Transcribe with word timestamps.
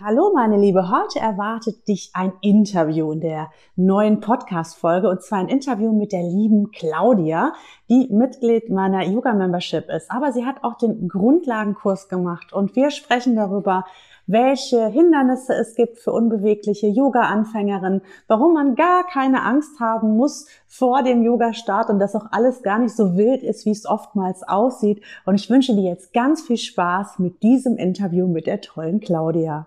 Hallo 0.00 0.30
meine 0.32 0.56
Liebe, 0.56 0.92
heute 0.92 1.18
erwartet 1.18 1.88
dich 1.88 2.12
ein 2.14 2.32
Interview 2.40 3.10
in 3.10 3.20
der 3.20 3.50
neuen 3.74 4.20
Podcast-Folge 4.20 5.08
und 5.08 5.22
zwar 5.22 5.40
ein 5.40 5.48
Interview 5.48 5.92
mit 5.92 6.12
der 6.12 6.22
lieben 6.22 6.70
Claudia, 6.70 7.52
die 7.90 8.06
Mitglied 8.08 8.70
meiner 8.70 9.02
Yoga-Membership 9.02 9.90
ist. 9.90 10.08
Aber 10.08 10.30
sie 10.30 10.46
hat 10.46 10.62
auch 10.62 10.78
den 10.78 11.08
Grundlagenkurs 11.08 12.08
gemacht 12.08 12.52
und 12.52 12.76
wir 12.76 12.92
sprechen 12.92 13.34
darüber, 13.34 13.86
welche 14.28 14.86
Hindernisse 14.86 15.54
es 15.54 15.74
gibt 15.74 15.98
für 15.98 16.12
unbewegliche 16.12 16.86
Yoga-Anfängerinnen, 16.86 18.02
warum 18.28 18.54
man 18.54 18.76
gar 18.76 19.04
keine 19.04 19.42
Angst 19.42 19.80
haben 19.80 20.16
muss 20.16 20.46
vor 20.68 21.02
dem 21.02 21.24
Yoga-Start 21.24 21.90
und 21.90 21.98
dass 21.98 22.14
auch 22.14 22.26
alles 22.30 22.62
gar 22.62 22.78
nicht 22.78 22.94
so 22.94 23.16
wild 23.16 23.42
ist, 23.42 23.66
wie 23.66 23.72
es 23.72 23.84
oftmals 23.84 24.44
aussieht. 24.44 25.02
Und 25.26 25.34
ich 25.34 25.50
wünsche 25.50 25.74
dir 25.74 25.90
jetzt 25.90 26.12
ganz 26.12 26.42
viel 26.42 26.56
Spaß 26.56 27.18
mit 27.18 27.42
diesem 27.42 27.76
Interview 27.76 28.28
mit 28.28 28.46
der 28.46 28.60
tollen 28.60 29.00
Claudia. 29.00 29.66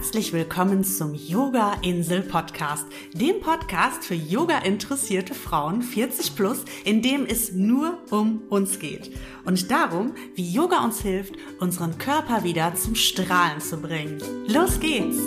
Herzlich 0.00 0.32
willkommen 0.32 0.82
zum 0.82 1.12
Yoga 1.12 1.74
Insel 1.82 2.22
Podcast, 2.22 2.86
dem 3.12 3.38
Podcast 3.38 4.02
für 4.02 4.14
Yoga 4.14 4.60
interessierte 4.60 5.34
Frauen 5.34 5.82
40 5.82 6.36
plus, 6.36 6.64
in 6.86 7.02
dem 7.02 7.26
es 7.26 7.52
nur 7.52 7.98
um 8.10 8.40
uns 8.48 8.78
geht 8.78 9.10
und 9.44 9.70
darum, 9.70 10.14
wie 10.34 10.50
Yoga 10.50 10.82
uns 10.84 11.02
hilft, 11.02 11.34
unseren 11.58 11.98
Körper 11.98 12.44
wieder 12.44 12.74
zum 12.76 12.94
Strahlen 12.94 13.60
zu 13.60 13.76
bringen. 13.76 14.22
Los 14.48 14.80
geht's! 14.80 15.18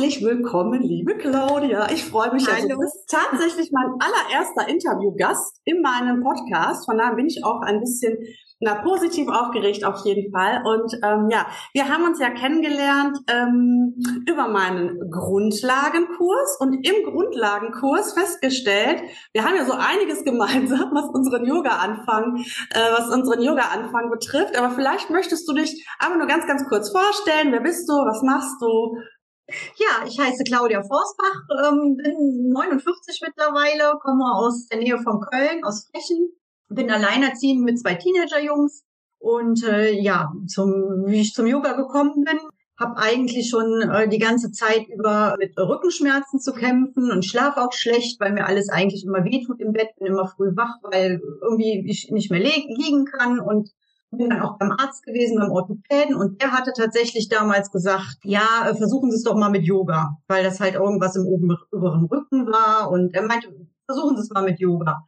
Herzlich 0.00 0.24
willkommen, 0.24 0.80
liebe 0.82 1.14
Claudia. 1.18 1.90
Ich 1.92 2.06
freue 2.06 2.32
mich. 2.32 2.48
Also, 2.48 2.68
du 2.68 2.78
bist 2.78 3.06
tatsächlich 3.06 3.70
mein 3.70 3.92
allererster 4.00 4.66
Interviewgast 4.66 5.60
in 5.66 5.82
meinem 5.82 6.22
Podcast. 6.22 6.86
Von 6.86 6.96
daher 6.96 7.16
bin 7.16 7.26
ich 7.26 7.44
auch 7.44 7.60
ein 7.60 7.80
bisschen 7.80 8.16
na, 8.60 8.76
positiv 8.76 9.28
aufgeregt 9.28 9.84
auf 9.84 10.02
jeden 10.06 10.32
Fall. 10.32 10.62
Und 10.64 10.94
ähm, 11.04 11.28
ja, 11.30 11.46
wir 11.74 11.90
haben 11.90 12.04
uns 12.04 12.18
ja 12.18 12.30
kennengelernt 12.30 13.18
ähm, 13.28 13.94
über 14.26 14.48
meinen 14.48 14.98
Grundlagenkurs 15.10 16.56
und 16.60 16.74
im 16.82 17.04
Grundlagenkurs 17.04 18.14
festgestellt, 18.14 19.02
wir 19.34 19.44
haben 19.44 19.54
ja 19.54 19.66
so 19.66 19.74
einiges 19.74 20.24
gemeinsam, 20.24 20.92
was 20.94 21.10
unseren 21.12 21.44
Yoga-Anfang, 21.44 22.42
äh, 22.70 22.92
was 22.96 23.14
unseren 23.14 23.42
Yoga-Anfang 23.42 24.08
betrifft. 24.10 24.56
Aber 24.56 24.70
vielleicht 24.70 25.10
möchtest 25.10 25.46
du 25.46 25.52
dich 25.52 25.86
einfach 25.98 26.16
nur 26.16 26.26
ganz, 26.26 26.46
ganz 26.46 26.66
kurz 26.70 26.90
vorstellen. 26.90 27.52
Wer 27.52 27.60
bist 27.60 27.86
du? 27.86 27.92
Was 27.92 28.22
machst 28.22 28.62
du? 28.62 28.96
Ja, 29.76 30.06
ich 30.06 30.18
heiße 30.18 30.44
Claudia 30.44 30.82
Forsbach, 30.82 31.42
ähm, 31.64 31.96
bin 31.96 32.50
49 32.52 33.20
mittlerweile, 33.22 33.98
komme 34.00 34.24
aus 34.34 34.66
der 34.66 34.78
Nähe 34.78 34.98
von 34.98 35.20
Köln, 35.20 35.64
aus 35.64 35.88
Frechen, 35.90 36.30
bin 36.68 36.90
alleinerziehend 36.90 37.62
mit 37.62 37.78
zwei 37.78 37.94
Teenagerjungs 37.94 38.84
und 39.18 39.64
äh, 39.64 39.92
ja, 39.92 40.32
zum, 40.46 41.04
wie 41.06 41.20
ich 41.20 41.34
zum 41.34 41.46
Yoga 41.46 41.72
gekommen 41.72 42.24
bin, 42.24 42.38
habe 42.78 42.96
eigentlich 42.96 43.50
schon 43.50 43.82
äh, 43.82 44.08
die 44.08 44.18
ganze 44.18 44.50
Zeit 44.52 44.88
über 44.88 45.36
mit 45.38 45.56
Rückenschmerzen 45.58 46.40
zu 46.40 46.52
kämpfen 46.52 47.10
und 47.10 47.24
schlaf 47.24 47.56
auch 47.58 47.72
schlecht, 47.72 48.18
weil 48.20 48.32
mir 48.32 48.46
alles 48.46 48.70
eigentlich 48.70 49.04
immer 49.04 49.24
wehtut 49.24 49.60
im 49.60 49.72
Bett, 49.72 49.90
bin 49.98 50.06
immer 50.06 50.26
früh 50.26 50.56
wach, 50.56 50.78
weil 50.82 51.20
irgendwie 51.42 51.84
ich 51.86 52.10
nicht 52.10 52.30
mehr 52.30 52.40
liegen 52.40 53.04
kann 53.04 53.38
und 53.38 53.70
bin 54.10 54.30
dann 54.30 54.42
auch 54.42 54.58
beim 54.58 54.72
Arzt 54.72 55.04
gewesen, 55.04 55.38
beim 55.38 55.50
Orthopäden. 55.50 56.14
Und 56.16 56.40
der 56.42 56.52
hatte 56.52 56.72
tatsächlich 56.76 57.28
damals 57.28 57.70
gesagt, 57.70 58.18
ja, 58.24 58.68
äh, 58.68 58.74
versuchen 58.74 59.10
Sie 59.10 59.16
es 59.16 59.22
doch 59.22 59.36
mal 59.36 59.50
mit 59.50 59.64
Yoga, 59.64 60.16
weil 60.26 60.44
das 60.44 60.60
halt 60.60 60.74
irgendwas 60.74 61.16
im 61.16 61.26
oberen 61.26 62.04
Rücken 62.06 62.46
war. 62.46 62.90
Und 62.90 63.14
er 63.14 63.22
meinte, 63.22 63.48
versuchen 63.86 64.16
Sie 64.16 64.22
es 64.22 64.30
mal 64.30 64.42
mit 64.42 64.60
Yoga. 64.60 65.04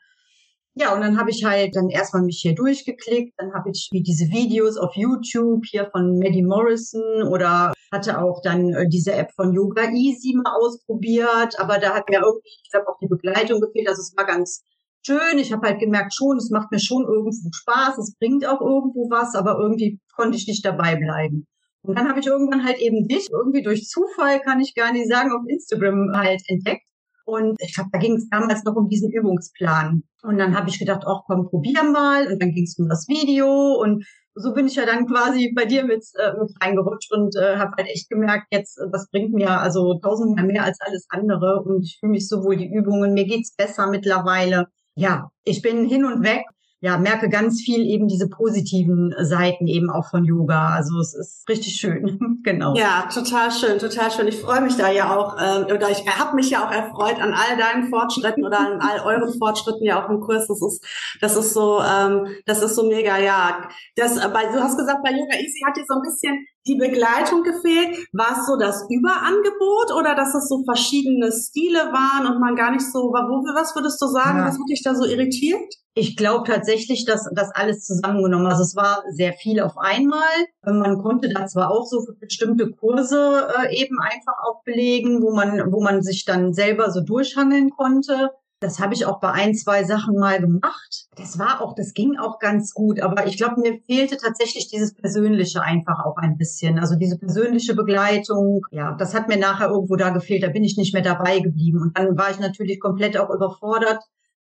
Ja, 0.74 0.94
und 0.94 1.02
dann 1.02 1.18
habe 1.18 1.30
ich 1.30 1.44
halt 1.44 1.76
dann 1.76 1.90
erstmal 1.90 2.22
mich 2.22 2.40
hier 2.40 2.54
durchgeklickt, 2.54 3.34
dann 3.36 3.52
habe 3.52 3.68
ich 3.70 3.90
diese 3.92 4.24
Videos 4.32 4.78
auf 4.78 4.96
YouTube 4.96 5.66
hier 5.66 5.90
von 5.90 6.18
Maddie 6.18 6.42
Morrison 6.42 7.24
oder 7.24 7.74
hatte 7.92 8.18
auch 8.18 8.40
dann 8.42 8.72
äh, 8.72 8.88
diese 8.88 9.12
App 9.12 9.32
von 9.32 9.52
Yoga 9.52 9.90
Easy 9.92 10.34
mal 10.34 10.50
ausprobiert, 10.58 11.60
aber 11.60 11.78
da 11.78 11.94
hat 11.94 12.08
mir 12.08 12.20
irgendwie, 12.20 12.48
ich 12.64 12.70
glaube, 12.70 12.88
auch 12.88 12.98
die 13.02 13.06
Begleitung 13.06 13.60
gefehlt, 13.60 13.86
also 13.86 14.00
es 14.00 14.14
war 14.16 14.24
ganz 14.24 14.64
schön. 15.04 15.38
Ich 15.38 15.52
habe 15.52 15.66
halt 15.68 15.80
gemerkt, 15.80 16.14
schon, 16.14 16.36
es 16.36 16.50
macht 16.50 16.70
mir 16.70 16.80
schon 16.80 17.04
irgendwo 17.04 17.30
Spaß, 17.52 17.98
es 17.98 18.16
bringt 18.18 18.46
auch 18.46 18.60
irgendwo 18.60 19.10
was, 19.10 19.34
aber 19.34 19.58
irgendwie 19.60 20.00
konnte 20.14 20.36
ich 20.36 20.46
nicht 20.46 20.64
dabei 20.64 20.96
bleiben. 20.96 21.46
Und 21.82 21.98
dann 21.98 22.08
habe 22.08 22.20
ich 22.20 22.26
irgendwann 22.26 22.64
halt 22.64 22.78
eben 22.78 23.08
dich, 23.08 23.28
irgendwie 23.30 23.62
durch 23.62 23.88
Zufall, 23.88 24.40
kann 24.40 24.60
ich 24.60 24.74
gar 24.74 24.92
nicht 24.92 25.08
sagen, 25.08 25.32
auf 25.32 25.42
Instagram 25.48 26.12
halt 26.14 26.42
entdeckt. 26.46 26.86
Und 27.24 27.56
ich 27.60 27.74
glaube, 27.74 27.90
da 27.92 27.98
ging 27.98 28.16
es 28.16 28.28
damals 28.28 28.64
noch 28.64 28.76
um 28.76 28.88
diesen 28.88 29.10
Übungsplan. 29.10 30.02
Und 30.22 30.38
dann 30.38 30.56
habe 30.56 30.68
ich 30.68 30.78
gedacht, 30.78 31.02
ach 31.06 31.22
komm, 31.26 31.48
probier 31.48 31.82
mal. 31.82 32.26
Und 32.28 32.40
dann 32.40 32.52
ging 32.52 32.64
es 32.64 32.78
um 32.78 32.88
das 32.88 33.06
Video. 33.08 33.80
Und 33.80 34.04
so 34.34 34.54
bin 34.54 34.66
ich 34.66 34.76
ja 34.76 34.86
dann 34.86 35.06
quasi 35.06 35.52
bei 35.54 35.64
dir 35.64 35.84
mit, 35.84 36.04
äh, 36.18 36.32
mit 36.38 36.50
reingerutscht 36.60 37.12
und 37.12 37.36
äh, 37.36 37.56
habe 37.56 37.72
halt 37.76 37.88
echt 37.88 38.08
gemerkt, 38.08 38.46
jetzt, 38.50 38.80
das 38.92 39.08
bringt 39.10 39.32
mir 39.32 39.50
also 39.50 39.98
tausendmal 40.00 40.46
mehr 40.46 40.64
als 40.64 40.78
alles 40.80 41.06
andere. 41.10 41.62
Und 41.64 41.82
ich 41.82 41.98
fühle 41.98 42.12
mich 42.12 42.28
so 42.28 42.42
wohl 42.44 42.56
die 42.56 42.72
Übungen. 42.72 43.14
Mir 43.14 43.26
geht's 43.26 43.54
besser 43.54 43.88
mittlerweile 43.88 44.68
ja, 44.94 45.30
ich 45.44 45.62
bin 45.62 45.86
hin 45.86 46.04
und 46.04 46.22
weg. 46.22 46.44
Ja, 46.84 46.98
merke 46.98 47.28
ganz 47.28 47.60
viel 47.62 47.86
eben 47.86 48.08
diese 48.08 48.28
positiven 48.28 49.14
Seiten 49.20 49.68
eben 49.68 49.88
auch 49.88 50.10
von 50.10 50.24
Yoga. 50.24 50.70
Also 50.70 50.98
es 50.98 51.14
ist 51.14 51.48
richtig 51.48 51.74
schön, 51.74 52.40
genau. 52.42 52.74
Ja, 52.74 53.08
total 53.14 53.52
schön, 53.52 53.78
total 53.78 54.10
schön. 54.10 54.26
Ich 54.26 54.40
freue 54.40 54.62
mich 54.62 54.76
da 54.76 54.90
ja 54.90 55.16
auch, 55.16 55.38
äh, 55.38 55.72
oder 55.72 55.90
ich 55.90 56.04
habe 56.08 56.34
mich 56.34 56.50
ja 56.50 56.66
auch 56.66 56.72
erfreut 56.72 57.20
an 57.20 57.34
all 57.34 57.56
deinen 57.56 57.88
Fortschritten 57.88 58.44
oder 58.44 58.58
an 58.58 58.80
all 58.80 58.98
euren 59.06 59.32
Fortschritten 59.38 59.84
ja 59.84 60.04
auch 60.04 60.10
im 60.10 60.18
Kurs. 60.18 60.48
Das 60.48 60.60
ist, 60.60 60.84
das 61.20 61.36
ist 61.36 61.54
so, 61.54 61.80
ähm, 61.80 62.26
das 62.46 62.62
ist 62.62 62.74
so 62.74 62.88
mega, 62.88 63.16
ja. 63.16 63.68
Das, 63.94 64.16
äh, 64.16 64.28
bei, 64.32 64.46
du 64.46 64.60
hast 64.60 64.76
gesagt, 64.76 65.04
bei 65.04 65.12
Yoga 65.12 65.36
Easy 65.36 65.62
hat 65.64 65.76
dir 65.76 65.84
so 65.86 65.94
ein 65.94 66.02
bisschen 66.02 66.44
die 66.66 66.76
Begleitung 66.76 67.42
gefehlt? 67.42 68.08
War 68.12 68.38
es 68.38 68.46
so 68.46 68.56
das 68.56 68.86
Überangebot 68.88 69.92
oder 69.98 70.14
dass 70.14 70.34
es 70.34 70.48
so 70.48 70.62
verschiedene 70.64 71.30
Stile 71.32 71.92
waren 71.92 72.26
und 72.26 72.40
man 72.40 72.56
gar 72.56 72.70
nicht 72.70 72.84
so, 72.90 73.12
was 73.12 73.74
würdest 73.74 74.00
du 74.00 74.06
sagen, 74.06 74.38
ja. 74.38 74.46
was 74.46 74.54
hat 74.54 74.68
dich 74.68 74.82
da 74.82 74.94
so 74.94 75.04
irritiert? 75.04 75.74
Ich 75.94 76.16
glaube 76.16 76.48
tatsächlich, 76.50 77.04
dass 77.04 77.28
das 77.34 77.50
alles 77.50 77.84
zusammengenommen. 77.84 78.46
Also 78.46 78.62
es 78.62 78.74
war 78.74 79.02
sehr 79.10 79.34
viel 79.34 79.60
auf 79.60 79.76
einmal. 79.76 80.22
Man 80.64 81.02
konnte 81.02 81.28
da 81.28 81.46
zwar 81.46 81.70
auch 81.70 81.84
so 81.84 82.06
bestimmte 82.18 82.70
Kurse 82.70 83.48
äh, 83.62 83.76
eben 83.76 83.98
einfach 84.00 84.34
auch 84.46 84.62
belegen, 84.64 85.22
wo 85.22 85.34
man, 85.34 85.70
wo 85.70 85.82
man 85.82 86.02
sich 86.02 86.24
dann 86.24 86.54
selber 86.54 86.90
so 86.90 87.02
durchhangeln 87.02 87.70
konnte. 87.70 88.30
Das 88.62 88.78
habe 88.78 88.94
ich 88.94 89.06
auch 89.06 89.18
bei 89.18 89.32
ein, 89.32 89.54
zwei 89.54 89.82
Sachen 89.82 90.14
mal 90.14 90.40
gemacht. 90.40 91.06
Das 91.16 91.38
war 91.38 91.60
auch, 91.60 91.74
das 91.74 91.94
ging 91.94 92.16
auch 92.16 92.38
ganz 92.38 92.72
gut. 92.72 93.00
Aber 93.00 93.26
ich 93.26 93.36
glaube, 93.36 93.60
mir 93.60 93.80
fehlte 93.86 94.16
tatsächlich 94.16 94.68
dieses 94.68 94.94
Persönliche 94.94 95.62
einfach 95.62 96.04
auch 96.04 96.16
ein 96.16 96.36
bisschen. 96.36 96.78
Also 96.78 96.94
diese 96.94 97.18
persönliche 97.18 97.74
Begleitung. 97.74 98.64
Ja, 98.70 98.92
das 98.92 99.14
hat 99.14 99.28
mir 99.28 99.36
nachher 99.36 99.68
irgendwo 99.68 99.96
da 99.96 100.10
gefehlt. 100.10 100.44
Da 100.44 100.48
bin 100.48 100.62
ich 100.62 100.76
nicht 100.76 100.94
mehr 100.94 101.02
dabei 101.02 101.40
geblieben. 101.40 101.82
Und 101.82 101.98
dann 101.98 102.16
war 102.16 102.30
ich 102.30 102.38
natürlich 102.38 102.78
komplett 102.78 103.18
auch 103.18 103.30
überfordert. 103.30 103.98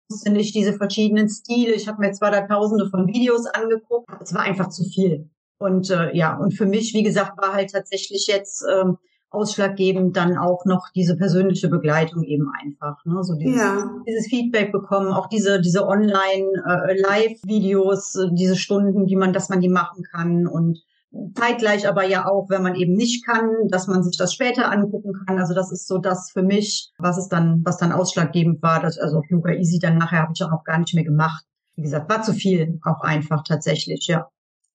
Ich 0.09 0.15
wusste 0.15 0.31
nicht 0.31 0.55
diese 0.55 0.73
verschiedenen 0.73 1.29
Stile. 1.29 1.73
Ich 1.73 1.87
habe 1.87 1.99
mir 2.01 2.11
zwar 2.11 2.31
da 2.31 2.41
tausende 2.41 2.89
von 2.89 3.07
Videos 3.07 3.45
angeguckt. 3.45 4.09
Es 4.19 4.33
war 4.33 4.41
einfach 4.41 4.69
zu 4.69 4.83
viel. 4.83 5.29
Und 5.59 5.91
äh, 5.91 6.15
ja, 6.15 6.35
und 6.37 6.55
für 6.55 6.65
mich, 6.65 6.93
wie 6.95 7.03
gesagt, 7.03 7.37
war 7.37 7.53
halt 7.53 7.71
tatsächlich 7.71 8.25
jetzt 8.27 8.65
ähm, 8.71 8.97
ausschlaggebend 9.29 10.15
dann 10.15 10.37
auch 10.37 10.65
noch 10.65 10.87
diese 10.95 11.17
persönliche 11.17 11.67
Begleitung 11.67 12.23
eben 12.23 12.49
einfach, 12.61 13.03
ne? 13.05 13.23
so 13.23 13.35
dieses, 13.35 13.59
ja. 13.59 13.91
dieses 14.07 14.27
Feedback 14.27 14.71
bekommen, 14.71 15.11
auch 15.11 15.27
diese 15.27 15.59
diese 15.59 15.85
Online 15.85 16.47
äh, 16.65 16.99
Live-Videos, 16.99 18.15
äh, 18.15 18.29
diese 18.31 18.55
Stunden, 18.55 19.05
die 19.05 19.15
man, 19.15 19.33
dass 19.33 19.49
man 19.49 19.59
die 19.59 19.69
machen 19.69 20.03
kann 20.03 20.47
und 20.47 20.79
zeitgleich 21.35 21.87
aber 21.87 22.05
ja 22.05 22.27
auch, 22.27 22.49
wenn 22.49 22.63
man 22.63 22.75
eben 22.75 22.93
nicht 22.93 23.25
kann, 23.25 23.49
dass 23.69 23.87
man 23.87 24.03
sich 24.03 24.17
das 24.17 24.33
später 24.33 24.71
angucken 24.71 25.13
kann. 25.25 25.39
Also 25.39 25.53
das 25.53 25.71
ist 25.71 25.87
so 25.87 25.97
das 25.97 26.31
für 26.31 26.43
mich, 26.43 26.91
was 26.97 27.17
es 27.17 27.27
dann, 27.27 27.61
was 27.65 27.77
dann 27.77 27.91
ausschlaggebend 27.91 28.61
war. 28.61 28.81
Dass, 28.81 28.97
also 28.97 29.21
Yoga 29.29 29.51
Easy 29.51 29.79
dann 29.79 29.97
nachher 29.97 30.21
habe 30.21 30.33
ich 30.35 30.43
auch 30.43 30.63
gar 30.63 30.79
nicht 30.79 30.93
mehr 30.93 31.03
gemacht. 31.03 31.45
Wie 31.75 31.83
gesagt, 31.83 32.09
war 32.09 32.21
zu 32.23 32.33
viel 32.33 32.79
auch 32.83 33.01
einfach 33.01 33.43
tatsächlich, 33.43 34.07
ja. 34.07 34.27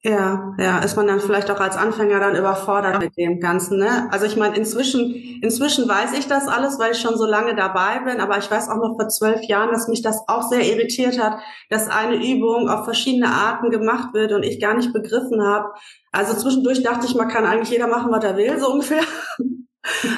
Ja, 0.04 0.52
ja, 0.58 0.80
ist 0.80 0.96
man 0.96 1.06
dann 1.06 1.20
vielleicht 1.20 1.48
auch 1.48 1.60
als 1.60 1.76
Anfänger 1.76 2.18
dann 2.18 2.34
überfordert 2.34 2.98
mit 3.00 3.16
dem 3.16 3.38
Ganzen, 3.38 3.78
ne? 3.78 4.08
Also 4.10 4.26
ich 4.26 4.36
meine, 4.36 4.56
inzwischen, 4.56 5.14
inzwischen 5.40 5.88
weiß 5.88 6.18
ich 6.18 6.26
das 6.26 6.48
alles, 6.48 6.80
weil 6.80 6.90
ich 6.90 6.98
schon 7.00 7.16
so 7.16 7.24
lange 7.24 7.54
dabei 7.54 8.00
bin, 8.04 8.18
aber 8.20 8.36
ich 8.38 8.50
weiß 8.50 8.68
auch 8.68 8.78
noch 8.78 8.96
vor 8.98 9.08
zwölf 9.08 9.42
Jahren, 9.44 9.70
dass 9.70 9.86
mich 9.86 10.02
das 10.02 10.20
auch 10.26 10.42
sehr 10.50 10.66
irritiert 10.66 11.20
hat, 11.22 11.38
dass 11.70 11.88
eine 11.88 12.16
Übung 12.16 12.68
auf 12.68 12.84
verschiedene 12.84 13.28
Arten 13.28 13.70
gemacht 13.70 14.12
wird 14.12 14.32
und 14.32 14.42
ich 14.42 14.60
gar 14.60 14.74
nicht 14.74 14.92
begriffen 14.92 15.40
habe. 15.40 15.68
Also 16.10 16.34
zwischendurch 16.34 16.82
dachte 16.82 17.06
ich, 17.06 17.14
man 17.14 17.28
kann 17.28 17.46
eigentlich 17.46 17.70
jeder 17.70 17.86
machen, 17.86 18.10
was 18.10 18.24
er 18.24 18.36
will, 18.36 18.58
so 18.58 18.72
ungefähr. 18.72 19.02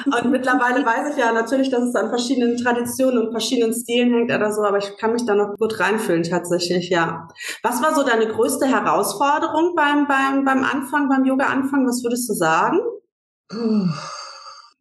Und 0.05 0.31
mittlerweile 0.31 0.85
weiß 0.85 1.11
ich 1.11 1.17
ja 1.17 1.31
natürlich, 1.31 1.69
dass 1.69 1.83
es 1.83 1.95
an 1.95 2.09
verschiedenen 2.09 2.57
Traditionen 2.57 3.25
und 3.25 3.31
verschiedenen 3.31 3.73
Stilen 3.73 4.13
hängt 4.13 4.31
oder 4.31 4.51
so, 4.51 4.63
aber 4.63 4.77
ich 4.77 4.95
kann 4.97 5.13
mich 5.13 5.25
da 5.25 5.33
noch 5.33 5.55
gut 5.57 5.79
reinfühlen 5.79 6.23
tatsächlich, 6.23 6.89
ja. 6.89 7.27
Was 7.63 7.81
war 7.81 7.95
so 7.95 8.03
deine 8.03 8.27
größte 8.27 8.67
Herausforderung 8.67 9.73
beim, 9.75 10.07
beim, 10.07 10.45
beim 10.45 10.63
Anfang, 10.63 11.09
beim 11.09 11.25
Yoga-Anfang? 11.25 11.87
Was 11.87 12.03
würdest 12.03 12.29
du 12.29 12.33
sagen? 12.33 12.79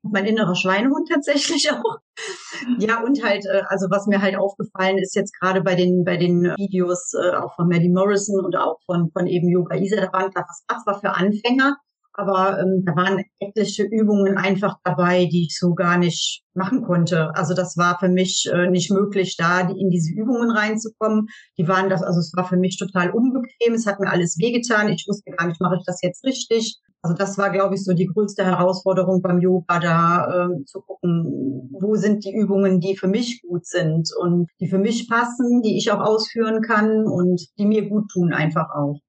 mein 0.05 0.27
innerer 0.27 0.55
Schweinehund 0.55 1.09
tatsächlich 1.09 1.71
auch. 1.73 1.99
Ja, 2.79 3.03
und 3.03 3.23
halt, 3.25 3.45
äh, 3.47 3.63
also 3.69 3.87
was 3.91 4.07
mir 4.07 4.21
halt 4.21 4.37
aufgefallen 4.37 4.99
ist 4.99 5.15
jetzt 5.15 5.39
gerade 5.39 5.63
bei 5.63 5.75
den, 5.75 6.05
bei 6.05 6.17
den 6.17 6.45
Videos 6.57 7.13
äh, 7.15 7.37
auch 7.37 7.55
von 7.57 7.69
Maddie 7.69 7.89
Morrison 7.89 8.45
und 8.45 8.57
auch 8.57 8.79
von, 8.87 9.11
von 9.11 9.27
eben 9.27 9.49
Yoga 9.49 9.77
Isa, 9.77 9.97
da 9.97 10.13
waren 10.13 10.31
das, 10.35 10.65
das 10.69 10.87
war 10.87 11.01
für 11.01 11.11
Anfänger 11.11 11.77
aber 12.15 12.61
ähm, 12.61 12.85
da 12.85 12.95
waren 12.97 13.23
etliche 13.41 13.85
Übungen 13.85 14.37
einfach 14.37 14.77
dabei, 14.85 15.27
die 15.27 15.47
ich 15.49 15.59
so 15.59 15.75
gar 15.75 15.99
nicht 15.99 16.43
machen 16.55 16.83
konnte. 16.83 17.35
Also 17.35 17.55
das 17.55 17.77
war 17.77 17.99
für 17.99 18.09
mich 18.09 18.49
äh, 18.53 18.71
nicht 18.71 18.91
möglich, 18.91 19.37
da 19.37 19.61
in 19.61 19.91
diese 19.91 20.13
Übungen 20.13 20.51
reinzukommen. 20.51 21.27
Die 21.59 21.67
waren 21.67 21.91
das, 21.91 22.03
also 22.03 22.21
es 22.21 22.33
war 22.37 22.49
für 22.49 22.57
mich 22.57 22.79
total 22.79 23.11
unbequem. 23.11 23.75
Es 23.75 23.87
hat 23.87 23.99
mir 24.01 24.11
alles 24.11 24.39
wehgetan. 24.39 24.89
Ich 24.89 25.07
wusste 25.09 25.33
gar 25.33 25.49
nicht, 25.49 25.61
mache 25.61 25.77
ich 25.77 25.85
das 25.85 26.01
jetzt 26.03 26.25
richtig. 26.25 26.79
Also 27.03 27.17
das 27.17 27.37
war, 27.37 27.51
glaube 27.51 27.75
ich, 27.75 27.85
so 27.85 27.93
die 27.93 28.07
größte 28.07 28.47
Herausforderung 28.47 29.21
beim 29.21 29.39
Yoga, 29.39 29.79
da 29.79 30.47
äh, 30.47 30.65
zu 30.65 30.81
gucken, 30.81 31.69
wo 31.79 31.97
sind 31.97 32.25
die 32.25 32.33
Übungen, 32.33 32.81
die 32.81 32.97
für 32.97 33.09
mich 33.09 33.43
gut 33.43 33.67
sind 33.67 34.09
und 34.19 34.49
die 34.59 34.69
für 34.69 34.79
mich 34.79 35.07
passen, 35.07 35.61
die 35.61 35.77
ich 35.77 35.91
auch 35.91 36.01
ausführen 36.01 36.63
kann 36.63 37.05
und 37.07 37.43
die 37.59 37.67
mir 37.67 37.91
gut 37.91 38.09
tun 38.11 38.33
einfach 38.33 38.71
auch. 38.75 39.01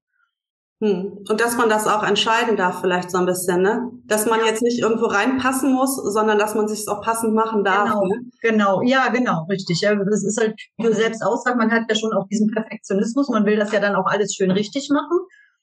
Hm. 0.80 1.24
Und 1.26 1.40
dass 1.40 1.56
man 1.56 1.70
das 1.70 1.86
auch 1.86 2.02
entscheiden 2.02 2.56
darf, 2.56 2.82
vielleicht 2.82 3.10
so 3.10 3.16
ein 3.16 3.24
bisschen, 3.24 3.62
ne? 3.62 3.90
Dass 4.04 4.26
man 4.26 4.40
jetzt 4.44 4.62
nicht 4.62 4.78
irgendwo 4.78 5.06
reinpassen 5.06 5.72
muss, 5.72 5.96
sondern 5.96 6.38
dass 6.38 6.54
man 6.54 6.68
sich 6.68 6.86
auch 6.86 7.00
passend 7.00 7.32
machen 7.32 7.64
darf. 7.64 7.88
Genau, 7.88 8.04
ne? 8.04 8.14
genau, 8.42 8.82
ja, 8.82 9.08
genau, 9.08 9.46
richtig. 9.48 9.80
Ja, 9.80 9.94
das 9.94 10.22
ist 10.22 10.38
halt, 10.38 10.54
wie 10.76 10.84
du 10.84 10.92
selbst 10.92 11.22
aussagst, 11.22 11.56
man 11.56 11.70
hat 11.70 11.84
ja 11.88 11.96
schon 11.96 12.12
auch 12.12 12.26
diesen 12.28 12.50
Perfektionismus, 12.50 13.30
man 13.30 13.46
will 13.46 13.56
das 13.56 13.72
ja 13.72 13.80
dann 13.80 13.94
auch 13.94 14.04
alles 14.06 14.34
schön 14.34 14.50
richtig 14.50 14.90
machen. 14.90 15.18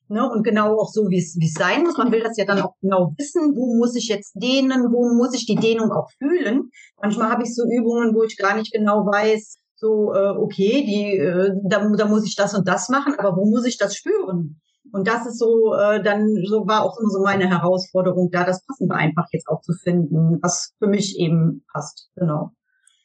Ne, 0.09 0.29
und 0.29 0.43
genau 0.43 0.77
auch 0.77 0.91
so, 0.91 1.09
wie 1.09 1.17
es 1.17 1.37
wie 1.39 1.47
es 1.47 1.53
sein 1.53 1.83
muss. 1.83 1.97
Man 1.97 2.11
will 2.11 2.21
das 2.21 2.35
ja 2.37 2.45
dann 2.45 2.61
auch 2.61 2.73
genau 2.81 3.13
wissen, 3.17 3.55
wo 3.55 3.77
muss 3.77 3.95
ich 3.95 4.09
jetzt 4.09 4.33
dehnen, 4.35 4.91
wo 4.91 5.13
muss 5.13 5.33
ich 5.33 5.45
die 5.45 5.55
Dehnung 5.55 5.91
auch 5.91 6.09
fühlen. 6.17 6.69
Manchmal 7.01 7.29
habe 7.29 7.43
ich 7.43 7.55
so 7.55 7.63
Übungen, 7.63 8.13
wo 8.13 8.23
ich 8.23 8.37
gar 8.37 8.55
nicht 8.55 8.73
genau 8.73 9.05
weiß, 9.05 9.55
so, 9.75 10.13
äh, 10.13 10.37
okay, 10.37 10.83
die, 10.85 11.17
äh, 11.17 11.51
da, 11.63 11.87
da 11.95 12.05
muss 12.05 12.25
ich 12.25 12.35
das 12.35 12.53
und 12.53 12.67
das 12.67 12.89
machen, 12.89 13.15
aber 13.17 13.37
wo 13.37 13.49
muss 13.49 13.65
ich 13.65 13.77
das 13.77 13.95
spüren? 13.95 14.61
Und 14.91 15.07
das 15.07 15.25
ist 15.25 15.39
so, 15.39 15.73
äh, 15.73 16.03
dann 16.03 16.27
so 16.45 16.67
war 16.67 16.83
auch 16.83 16.99
immer 16.99 17.09
so 17.09 17.21
meine 17.21 17.49
Herausforderung, 17.49 18.29
da 18.31 18.43
das 18.43 18.65
Passende 18.65 18.95
einfach 18.95 19.27
jetzt 19.31 19.47
auch 19.47 19.61
zu 19.61 19.73
finden, 19.73 20.39
was 20.41 20.73
für 20.77 20.87
mich 20.87 21.17
eben 21.17 21.63
passt. 21.71 22.09
Genau. 22.15 22.51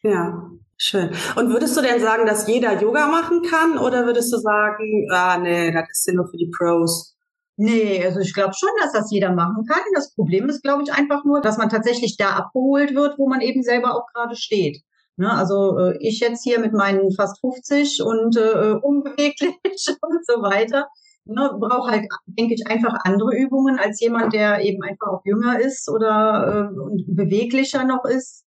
Ja, 0.03 0.51
schön. 0.77 1.11
Und 1.37 1.51
würdest 1.51 1.77
du 1.77 1.81
denn 1.81 2.01
sagen, 2.01 2.27
dass 2.27 2.47
jeder 2.47 2.81
Yoga 2.81 3.07
machen 3.07 3.43
kann 3.43 3.79
oder 3.79 4.07
würdest 4.07 4.33
du 4.33 4.39
sagen, 4.39 5.09
ah 5.11 5.39
nee, 5.39 5.73
das 5.73 5.89
ist 5.91 6.07
ja 6.07 6.15
nur 6.15 6.29
für 6.29 6.37
die 6.37 6.51
Pros? 6.57 7.17
Nee, 7.57 8.05
also 8.05 8.21
ich 8.21 8.35
glaube 8.35 8.55
schon, 8.57 8.71
dass 8.81 8.93
das 8.93 9.11
jeder 9.11 9.33
machen 9.33 9.65
kann. 9.69 9.83
Das 9.95 10.15
Problem 10.15 10.49
ist, 10.49 10.63
glaube 10.63 10.85
ich, 10.85 10.93
einfach 10.93 11.25
nur, 11.25 11.41
dass 11.41 11.59
man 11.59 11.69
tatsächlich 11.69 12.17
da 12.17 12.31
abgeholt 12.31 12.95
wird, 12.95 13.19
wo 13.19 13.29
man 13.29 13.41
eben 13.41 13.63
selber 13.63 13.97
auch 13.97 14.07
gerade 14.13 14.37
steht. 14.37 14.83
Ne, 15.17 15.33
also 15.33 15.77
äh, 15.79 15.99
ich 15.99 16.21
jetzt 16.21 16.45
hier 16.45 16.61
mit 16.61 16.73
meinen 16.73 17.11
fast 17.11 17.41
50 17.41 18.03
und 18.05 18.37
äh, 18.37 18.77
unbeweglich 18.81 19.97
und 20.01 20.25
so 20.25 20.43
weiter 20.43 20.87
ne, 21.29 21.51
braucht 21.59 21.91
halt, 21.91 22.07
denke 22.27 22.55
ich, 22.55 22.67
einfach 22.67 22.95
andere 23.05 23.37
Übungen 23.37 23.79
als 23.79 24.01
jemand, 24.01 24.33
der 24.33 24.61
eben 24.61 24.83
einfach 24.83 25.09
auch 25.09 25.23
jünger 25.25 25.61
ist 25.61 25.89
oder 25.89 26.71
äh, 26.71 27.03
beweglicher 27.07 27.85
noch 27.85 28.05
ist. 28.05 28.45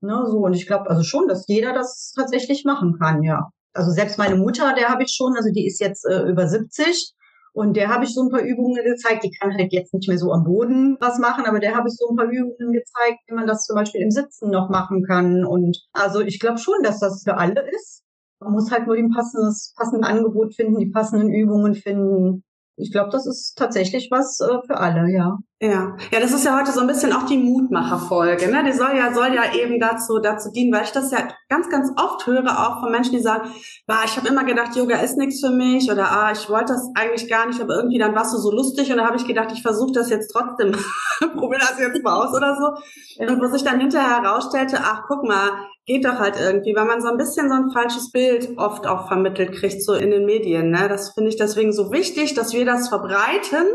Ne, 0.00 0.24
so, 0.26 0.38
und 0.38 0.54
ich 0.54 0.66
glaube 0.66 0.88
also 0.88 1.02
schon, 1.02 1.28
dass 1.28 1.46
jeder 1.46 1.74
das 1.74 2.12
tatsächlich 2.16 2.64
machen 2.64 2.96
kann, 2.98 3.22
ja. 3.22 3.50
Also 3.74 3.90
selbst 3.90 4.18
meine 4.18 4.36
Mutter, 4.36 4.74
der 4.74 4.88
habe 4.88 5.02
ich 5.02 5.12
schon, 5.14 5.36
also 5.36 5.50
die 5.52 5.66
ist 5.66 5.80
jetzt 5.80 6.04
äh, 6.06 6.22
über 6.22 6.48
70 6.48 7.14
und 7.52 7.76
der 7.76 7.88
habe 7.88 8.04
ich 8.04 8.14
so 8.14 8.22
ein 8.22 8.30
paar 8.30 8.40
Übungen 8.40 8.82
gezeigt. 8.84 9.24
Die 9.24 9.32
kann 9.32 9.52
halt 9.54 9.72
jetzt 9.72 9.92
nicht 9.92 10.08
mehr 10.08 10.18
so 10.18 10.32
am 10.32 10.44
Boden 10.44 10.96
was 11.00 11.18
machen, 11.18 11.46
aber 11.46 11.58
der 11.58 11.74
habe 11.74 11.88
ich 11.88 11.96
so 11.96 12.08
ein 12.08 12.16
paar 12.16 12.30
Übungen 12.30 12.72
gezeigt, 12.72 13.18
wie 13.26 13.34
man 13.34 13.46
das 13.46 13.66
zum 13.66 13.76
Beispiel 13.76 14.02
im 14.02 14.10
Sitzen 14.10 14.50
noch 14.50 14.70
machen 14.70 15.04
kann. 15.04 15.44
Und 15.44 15.76
also 15.92 16.20
ich 16.20 16.38
glaube 16.38 16.58
schon, 16.58 16.82
dass 16.82 17.00
das 17.00 17.22
für 17.24 17.36
alle 17.36 17.68
ist. 17.70 18.02
Man 18.40 18.52
muss 18.52 18.70
halt 18.70 18.86
nur 18.86 18.96
ein 18.96 19.10
passendes, 19.10 19.74
passende 19.76 20.06
Angebot 20.06 20.54
finden, 20.54 20.78
die 20.78 20.90
passenden 20.90 21.30
Übungen 21.32 21.74
finden. 21.74 22.42
Ich 22.76 22.90
glaube, 22.90 23.10
das 23.10 23.26
ist 23.26 23.54
tatsächlich 23.56 24.08
was 24.10 24.40
äh, 24.40 24.66
für 24.66 24.78
alle, 24.78 25.10
ja. 25.12 25.38
Ja, 25.62 25.94
ja, 26.10 26.20
das 26.20 26.32
ist 26.32 26.46
ja 26.46 26.58
heute 26.58 26.72
so 26.72 26.80
ein 26.80 26.86
bisschen 26.86 27.12
auch 27.12 27.26
die 27.26 27.36
Mutmacherfolge. 27.36 28.50
Ne? 28.50 28.64
Die 28.64 28.72
soll 28.72 28.96
ja, 28.96 29.12
soll 29.12 29.34
ja 29.34 29.42
eben 29.52 29.78
dazu, 29.78 30.18
dazu 30.18 30.50
dienen, 30.50 30.72
weil 30.72 30.84
ich 30.84 30.92
das 30.92 31.10
ja 31.10 31.28
ganz, 31.50 31.68
ganz 31.68 31.90
oft 32.02 32.26
höre, 32.26 32.48
auch 32.48 32.80
von 32.80 32.90
Menschen, 32.90 33.12
die 33.12 33.20
sagen, 33.20 33.50
bah, 33.86 34.00
ich 34.06 34.16
habe 34.16 34.28
immer 34.28 34.44
gedacht, 34.44 34.74
Yoga 34.74 34.96
ist 35.00 35.18
nichts 35.18 35.40
für 35.40 35.50
mich 35.50 35.92
oder 35.92 36.10
ah, 36.10 36.32
ich 36.32 36.48
wollte 36.48 36.72
das 36.72 36.88
eigentlich 36.94 37.28
gar 37.28 37.46
nicht, 37.46 37.60
aber 37.60 37.74
irgendwie 37.74 37.98
dann 37.98 38.14
warst 38.14 38.32
du 38.32 38.38
so 38.38 38.50
lustig 38.50 38.90
und 38.90 38.96
da 38.96 39.04
habe 39.04 39.18
ich 39.18 39.26
gedacht, 39.26 39.50
ich 39.52 39.60
versuche 39.60 39.92
das 39.92 40.08
jetzt 40.08 40.32
trotzdem, 40.32 40.72
probiere 41.36 41.60
das 41.60 41.78
jetzt 41.78 42.02
mal 42.02 42.24
aus 42.24 42.34
oder 42.34 42.56
so. 42.56 43.26
Und 43.26 43.42
wo 43.42 43.46
sich 43.48 43.62
dann 43.62 43.80
hinterher 43.80 44.22
herausstellte, 44.22 44.78
ach, 44.82 45.02
guck 45.08 45.24
mal, 45.24 45.50
geht 45.84 46.06
doch 46.06 46.18
halt 46.18 46.36
irgendwie, 46.40 46.74
weil 46.74 46.86
man 46.86 47.02
so 47.02 47.08
ein 47.08 47.18
bisschen 47.18 47.50
so 47.50 47.54
ein 47.56 47.70
falsches 47.70 48.10
Bild 48.12 48.56
oft 48.56 48.86
auch 48.86 49.08
vermittelt 49.08 49.52
kriegt, 49.52 49.84
so 49.84 49.92
in 49.92 50.10
den 50.10 50.24
Medien. 50.24 50.70
Ne? 50.70 50.88
Das 50.88 51.10
finde 51.10 51.28
ich 51.28 51.36
deswegen 51.36 51.72
so 51.72 51.92
wichtig, 51.92 52.32
dass 52.32 52.54
wir 52.54 52.64
das 52.64 52.88
verbreiten, 52.88 53.66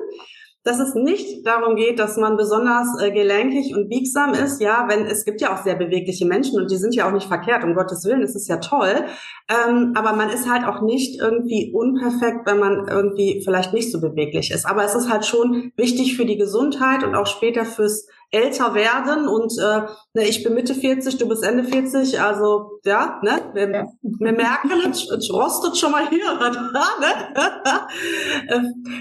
dass 0.65 0.79
es 0.79 0.95
nicht 0.95 1.45
darum 1.45 1.75
geht, 1.75 1.99
dass 1.99 2.17
man 2.17 2.37
besonders 2.37 2.87
äh, 2.99 3.11
gelenkig 3.11 3.75
und 3.75 3.87
biegsam 3.87 4.33
ist. 4.33 4.59
Ja, 4.59 4.87
wenn 4.89 5.05
es 5.05 5.23
gibt 5.23 5.39
ja 5.39 5.53
auch 5.53 5.63
sehr 5.63 5.75
bewegliche 5.75 6.25
Menschen 6.25 6.59
und 6.59 6.71
die 6.71 6.77
sind 6.77 6.95
ja 6.95 7.07
auch 7.07 7.13
nicht 7.13 7.27
verkehrt, 7.27 7.63
um 7.63 7.75
Gottes 7.75 8.03
Willen, 8.03 8.21
das 8.21 8.35
ist 8.35 8.47
ja 8.47 8.57
toll. 8.57 9.05
Ähm, 9.47 9.93
aber 9.95 10.13
man 10.13 10.31
ist 10.31 10.49
halt 10.49 10.65
auch 10.65 10.81
nicht 10.81 11.21
irgendwie 11.21 11.71
unperfekt, 11.71 12.47
wenn 12.47 12.57
man 12.57 12.87
irgendwie 12.89 13.43
vielleicht 13.45 13.73
nicht 13.73 13.91
so 13.91 14.01
beweglich 14.01 14.49
ist. 14.49 14.65
Aber 14.65 14.83
es 14.83 14.95
ist 14.95 15.07
halt 15.07 15.25
schon 15.25 15.71
wichtig 15.77 16.17
für 16.17 16.25
die 16.25 16.37
Gesundheit 16.37 17.03
und 17.03 17.13
auch 17.13 17.27
später 17.27 17.63
fürs 17.63 18.07
älter 18.31 18.73
werden 18.73 19.27
und 19.27 19.53
äh, 19.59 19.81
ne, 20.13 20.23
ich 20.27 20.43
bin 20.43 20.53
Mitte 20.53 20.73
40, 20.73 21.17
du 21.17 21.27
bist 21.27 21.43
Ende 21.43 21.63
40, 21.63 22.19
also 22.19 22.79
ja, 22.83 23.19
ne, 23.23 23.41
wir, 23.53 23.71
ja. 23.71 23.85
wir 24.01 24.33
merken, 24.33 24.71
es, 24.89 25.09
es 25.09 25.31
rostet 25.31 25.77
schon 25.77 25.91
mal 25.91 26.07
hier, 26.09 26.33
ne? 26.33 26.51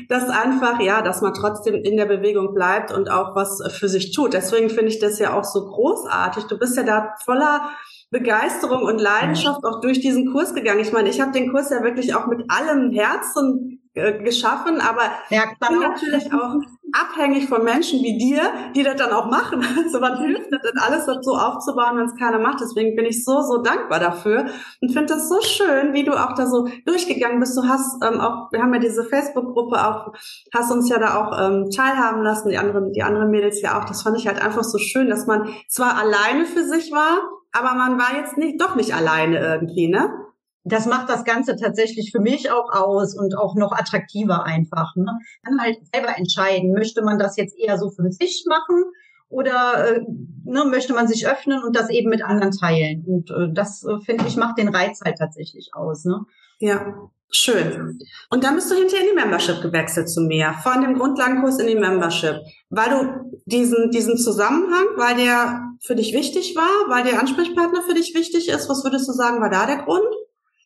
das 0.08 0.28
einfach, 0.28 0.80
ja, 0.80 1.02
dass 1.02 1.20
man 1.20 1.34
trotzdem 1.34 1.74
in 1.74 1.96
der 1.96 2.06
Bewegung 2.06 2.54
bleibt 2.54 2.92
und 2.92 3.10
auch 3.10 3.34
was 3.34 3.62
für 3.72 3.88
sich 3.88 4.12
tut. 4.12 4.34
Deswegen 4.34 4.70
finde 4.70 4.88
ich 4.88 4.98
das 4.98 5.18
ja 5.18 5.38
auch 5.38 5.44
so 5.44 5.64
großartig. 5.64 6.44
Du 6.44 6.58
bist 6.58 6.76
ja 6.76 6.82
da 6.82 7.14
voller 7.24 7.70
Begeisterung 8.10 8.84
und 8.84 9.00
Leidenschaft 9.00 9.64
auch 9.64 9.80
durch 9.80 10.00
diesen 10.00 10.30
Kurs 10.32 10.54
gegangen. 10.54 10.80
Ich 10.80 10.92
meine, 10.92 11.08
ich 11.08 11.20
habe 11.20 11.32
den 11.32 11.50
Kurs 11.50 11.70
ja 11.70 11.82
wirklich 11.82 12.14
auch 12.14 12.26
mit 12.26 12.44
allem 12.48 12.92
Herzen 12.92 13.82
äh, 13.94 14.22
geschaffen, 14.22 14.80
aber 14.80 15.02
ja, 15.30 15.44
bin 15.68 15.80
natürlich 15.80 16.32
auch 16.32 16.54
abhängig 16.94 17.48
von 17.48 17.64
Menschen 17.64 18.00
wie 18.02 18.16
dir, 18.16 18.42
die 18.74 18.82
das 18.82 18.96
dann 18.96 19.12
auch 19.12 19.26
machen. 19.26 19.64
Also 19.84 20.00
man 20.00 20.18
hilft 20.18 20.50
das 20.50 20.62
dann 20.62 20.82
alles 20.82 21.04
so 21.04 21.36
aufzubauen, 21.36 21.98
wenn 21.98 22.06
es 22.06 22.16
keiner 22.16 22.38
macht. 22.38 22.60
Deswegen 22.60 22.96
bin 22.96 23.04
ich 23.04 23.24
so, 23.24 23.42
so 23.42 23.58
dankbar 23.58 24.00
dafür 24.00 24.46
und 24.80 24.92
finde 24.92 25.14
das 25.14 25.28
so 25.28 25.40
schön, 25.40 25.92
wie 25.92 26.04
du 26.04 26.12
auch 26.12 26.34
da 26.34 26.46
so 26.46 26.68
durchgegangen 26.86 27.38
bist. 27.38 27.56
Du 27.56 27.64
hast 27.64 28.02
ähm, 28.02 28.20
auch, 28.20 28.50
wir 28.50 28.62
haben 28.62 28.72
ja 28.72 28.80
diese 28.80 29.04
Facebook-Gruppe 29.04 29.76
auch, 29.76 30.14
hast 30.54 30.72
uns 30.72 30.88
ja 30.88 30.98
da 30.98 31.20
auch 31.20 31.38
ähm, 31.38 31.70
teilhaben 31.70 32.22
lassen, 32.22 32.48
die 32.48 32.58
anderen, 32.58 32.92
die 32.92 33.02
anderen 33.02 33.30
Mädels 33.30 33.60
ja 33.60 33.78
auch. 33.78 33.84
Das 33.84 34.02
fand 34.02 34.18
ich 34.18 34.26
halt 34.26 34.42
einfach 34.42 34.64
so 34.64 34.78
schön, 34.78 35.08
dass 35.08 35.26
man 35.26 35.48
zwar 35.68 35.98
alleine 35.98 36.46
für 36.46 36.64
sich 36.64 36.92
war, 36.92 37.18
aber 37.52 37.74
man 37.74 37.98
war 37.98 38.16
jetzt 38.16 38.36
nicht, 38.36 38.60
doch 38.60 38.74
nicht 38.74 38.94
alleine 38.94 39.38
irgendwie, 39.38 39.88
ne? 39.88 40.23
Das 40.64 40.86
macht 40.86 41.08
das 41.10 41.24
Ganze 41.24 41.56
tatsächlich 41.56 42.10
für 42.10 42.20
mich 42.20 42.50
auch 42.50 42.72
aus 42.72 43.14
und 43.14 43.36
auch 43.36 43.54
noch 43.54 43.72
attraktiver 43.72 44.44
einfach. 44.44 44.96
Ne? 44.96 45.18
Kann 45.44 45.60
halt 45.60 45.78
selber 45.92 46.16
entscheiden, 46.16 46.72
möchte 46.72 47.02
man 47.02 47.18
das 47.18 47.36
jetzt 47.36 47.56
eher 47.58 47.78
so 47.78 47.90
für 47.90 48.10
sich 48.10 48.44
machen 48.48 48.84
oder 49.28 49.96
äh, 49.96 50.00
ne, 50.44 50.64
möchte 50.64 50.94
man 50.94 51.06
sich 51.06 51.26
öffnen 51.26 51.62
und 51.62 51.76
das 51.76 51.90
eben 51.90 52.08
mit 52.08 52.22
anderen 52.22 52.52
teilen. 52.52 53.04
Und 53.06 53.30
äh, 53.30 53.52
das, 53.52 53.84
äh, 53.84 54.00
finde 54.04 54.26
ich, 54.26 54.36
macht 54.36 54.58
den 54.58 54.68
Reiz 54.68 55.00
halt 55.04 55.18
tatsächlich 55.18 55.70
aus. 55.74 56.04
Ne? 56.04 56.24
Ja, 56.60 56.94
schön. 57.30 57.98
Und 58.30 58.44
dann 58.44 58.54
bist 58.54 58.70
du 58.70 58.74
hinterher 58.74 59.04
in 59.04 59.10
die 59.10 59.20
Membership 59.20 59.60
gewechselt 59.60 60.08
zu 60.08 60.22
mir, 60.22 60.54
von 60.62 60.80
dem 60.80 60.94
Grundlagenkurs 60.94 61.58
in 61.58 61.66
die 61.66 61.74
Membership, 61.74 62.36
weil 62.70 62.90
du 62.90 63.40
diesen, 63.44 63.90
diesen 63.90 64.16
Zusammenhang, 64.16 64.86
weil 64.96 65.16
der 65.16 65.60
für 65.84 65.94
dich 65.94 66.14
wichtig 66.14 66.54
war, 66.56 66.88
weil 66.88 67.04
der 67.04 67.20
Ansprechpartner 67.20 67.82
für 67.82 67.94
dich 67.94 68.14
wichtig 68.14 68.48
ist, 68.48 68.68
was 68.70 68.84
würdest 68.84 69.08
du 69.08 69.12
sagen, 69.12 69.40
war 69.40 69.50
da 69.50 69.66
der 69.66 69.84
Grund? 69.84 70.04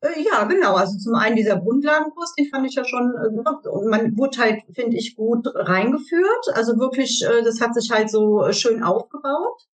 Äh, 0.01 0.23
ja, 0.23 0.45
genau. 0.45 0.75
Also 0.75 0.97
zum 0.99 1.15
einen 1.15 1.37
dieser 1.37 1.59
Grundlagenkurs, 1.59 2.35
den 2.35 2.47
fand 2.47 2.67
ich 2.67 2.75
ja 2.75 2.85
schon, 2.85 3.15
äh, 3.17 3.69
und 3.69 3.89
man 3.89 4.17
wurde 4.17 4.39
halt, 4.39 4.63
finde 4.75 4.97
ich, 4.97 5.17
gut 5.17 5.47
reingeführt. 5.55 6.47
Also 6.55 6.79
wirklich, 6.79 7.25
äh, 7.25 7.43
das 7.43 7.61
hat 7.61 7.75
sich 7.75 7.91
halt 7.91 8.11
so 8.11 8.51
schön 8.53 8.83
aufgebaut. 8.83 9.67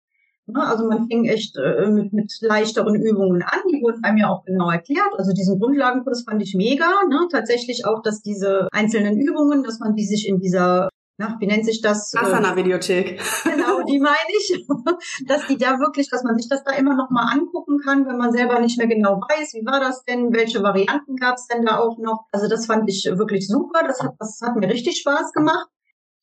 Ne, 0.47 0.61
also 0.61 0.87
man 0.89 1.07
fing 1.07 1.25
echt 1.25 1.57
mit, 1.57 2.13
mit 2.13 2.33
leichteren 2.41 2.97
Übungen 2.97 3.43
an, 3.43 3.61
die 3.71 3.81
wurden 3.81 4.03
einem 4.03 4.19
ja 4.19 4.29
auch 4.29 4.45
genau 4.45 4.71
erklärt. 4.71 5.15
Also 5.17 5.33
diesen 5.33 5.61
Grundlagenkurs 5.61 6.25
fand 6.25 6.43
ich 6.43 6.55
mega. 6.57 7.05
Ne? 7.09 7.29
Tatsächlich 7.31 7.87
auch, 7.87 8.03
dass 8.03 8.23
diese 8.23 8.67
einzelnen 8.73 9.21
Übungen, 9.21 9.63
dass 9.63 9.79
man 9.79 9.95
die 9.95 10.05
sich 10.05 10.27
in 10.29 10.41
dieser 10.41 10.89
na, 11.19 11.37
wie 11.41 11.47
nennt 11.47 11.65
sich 11.67 11.81
das? 11.83 12.15
Asana-Videothek. 12.15 13.21
Genau, 13.45 13.83
die 13.83 13.99
meine 13.99 14.17
ich. 14.29 14.67
Dass 15.27 15.47
die 15.47 15.59
da 15.59 15.79
wirklich, 15.79 16.09
dass 16.11 16.25
man 16.25 16.37
sich 16.37 16.49
das 16.49 16.65
da 16.65 16.73
immer 16.73 16.95
noch 16.95 17.11
mal 17.11 17.31
angucken 17.33 17.79
kann, 17.85 18.07
wenn 18.07 18.17
man 18.17 18.33
selber 18.33 18.59
nicht 18.61 18.79
mehr 18.79 18.87
genau 18.87 19.21
weiß, 19.21 19.55
wie 19.55 19.67
war 19.67 19.79
das 19.79 20.05
denn, 20.05 20.33
welche 20.33 20.63
Varianten 20.63 21.17
gab 21.17 21.37
es 21.37 21.47
denn 21.47 21.65
da 21.65 21.79
auch 21.79 21.99
noch. 21.99 22.27
Also 22.33 22.49
das 22.49 22.67
fand 22.67 22.89
ich 22.89 23.05
wirklich 23.05 23.47
super. 23.47 23.83
Das 23.87 24.01
hat, 24.01 24.15
das 24.19 24.41
hat 24.43 24.57
mir 24.57 24.69
richtig 24.69 24.99
Spaß 24.99 25.33
gemacht. 25.33 25.69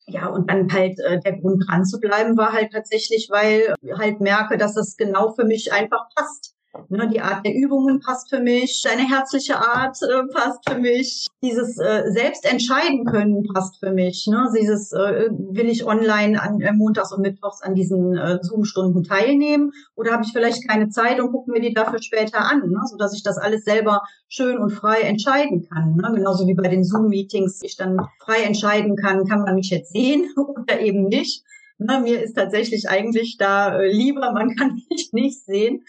Ja, 0.06 0.26
und 0.26 0.50
dann 0.50 0.72
halt 0.72 0.98
äh, 0.98 1.20
der 1.20 1.38
Grund 1.38 1.64
dran 1.68 1.84
zu 1.84 2.00
bleiben 2.00 2.36
war 2.36 2.52
halt 2.52 2.72
tatsächlich, 2.72 3.28
weil 3.30 3.74
halt 3.96 4.20
merke, 4.20 4.58
dass 4.58 4.76
es 4.76 4.96
genau 4.96 5.32
für 5.34 5.44
mich 5.44 5.72
einfach 5.72 6.08
passt. 6.16 6.49
Ne, 6.88 7.08
die 7.08 7.20
Art 7.20 7.44
der 7.44 7.52
Übungen 7.52 7.98
passt 7.98 8.30
für 8.30 8.38
mich, 8.38 8.82
deine 8.84 9.08
herzliche 9.08 9.56
Art 9.56 9.98
äh, 10.02 10.32
passt 10.32 10.68
für 10.68 10.78
mich, 10.78 11.26
dieses 11.42 11.78
äh, 11.78 12.04
selbst 12.10 12.50
entscheiden 12.50 13.04
können 13.04 13.42
passt 13.42 13.80
für 13.80 13.90
mich. 13.90 14.28
Ne? 14.28 14.48
Dieses 14.56 14.92
äh, 14.92 15.30
will 15.30 15.68
ich 15.68 15.84
online 15.84 16.40
an 16.40 16.60
äh, 16.60 16.72
montags 16.72 17.12
und 17.12 17.22
mittwochs 17.22 17.60
an 17.62 17.74
diesen 17.74 18.16
äh, 18.16 18.38
Zoom-Stunden 18.42 19.02
teilnehmen 19.02 19.72
oder 19.96 20.12
habe 20.12 20.22
ich 20.24 20.32
vielleicht 20.32 20.68
keine 20.68 20.90
Zeit 20.90 21.18
und 21.18 21.32
gucke 21.32 21.50
mir 21.50 21.60
die 21.60 21.74
dafür 21.74 22.00
später 22.00 22.38
an, 22.38 22.60
ne? 22.60 22.80
so 22.88 22.96
dass 22.96 23.16
ich 23.16 23.24
das 23.24 23.36
alles 23.36 23.64
selber 23.64 24.02
schön 24.28 24.56
und 24.56 24.70
frei 24.70 25.00
entscheiden 25.00 25.66
kann. 25.68 25.96
Ne? 25.96 26.12
Genauso 26.14 26.46
wie 26.46 26.54
bei 26.54 26.68
den 26.68 26.84
Zoom-Meetings 26.84 27.62
ich 27.64 27.76
dann 27.76 27.98
frei 28.20 28.42
entscheiden 28.42 28.94
kann, 28.94 29.26
kann 29.26 29.42
man 29.42 29.56
mich 29.56 29.70
jetzt 29.70 29.92
sehen 29.92 30.30
oder 30.36 30.78
eben 30.80 31.08
nicht. 31.08 31.44
Ne? 31.78 32.00
Mir 32.00 32.22
ist 32.22 32.34
tatsächlich 32.34 32.88
eigentlich 32.88 33.38
da 33.38 33.76
äh, 33.80 33.90
lieber, 33.90 34.32
man 34.32 34.54
kann 34.54 34.80
mich 34.90 35.12
nicht 35.12 35.44
sehen. 35.44 35.84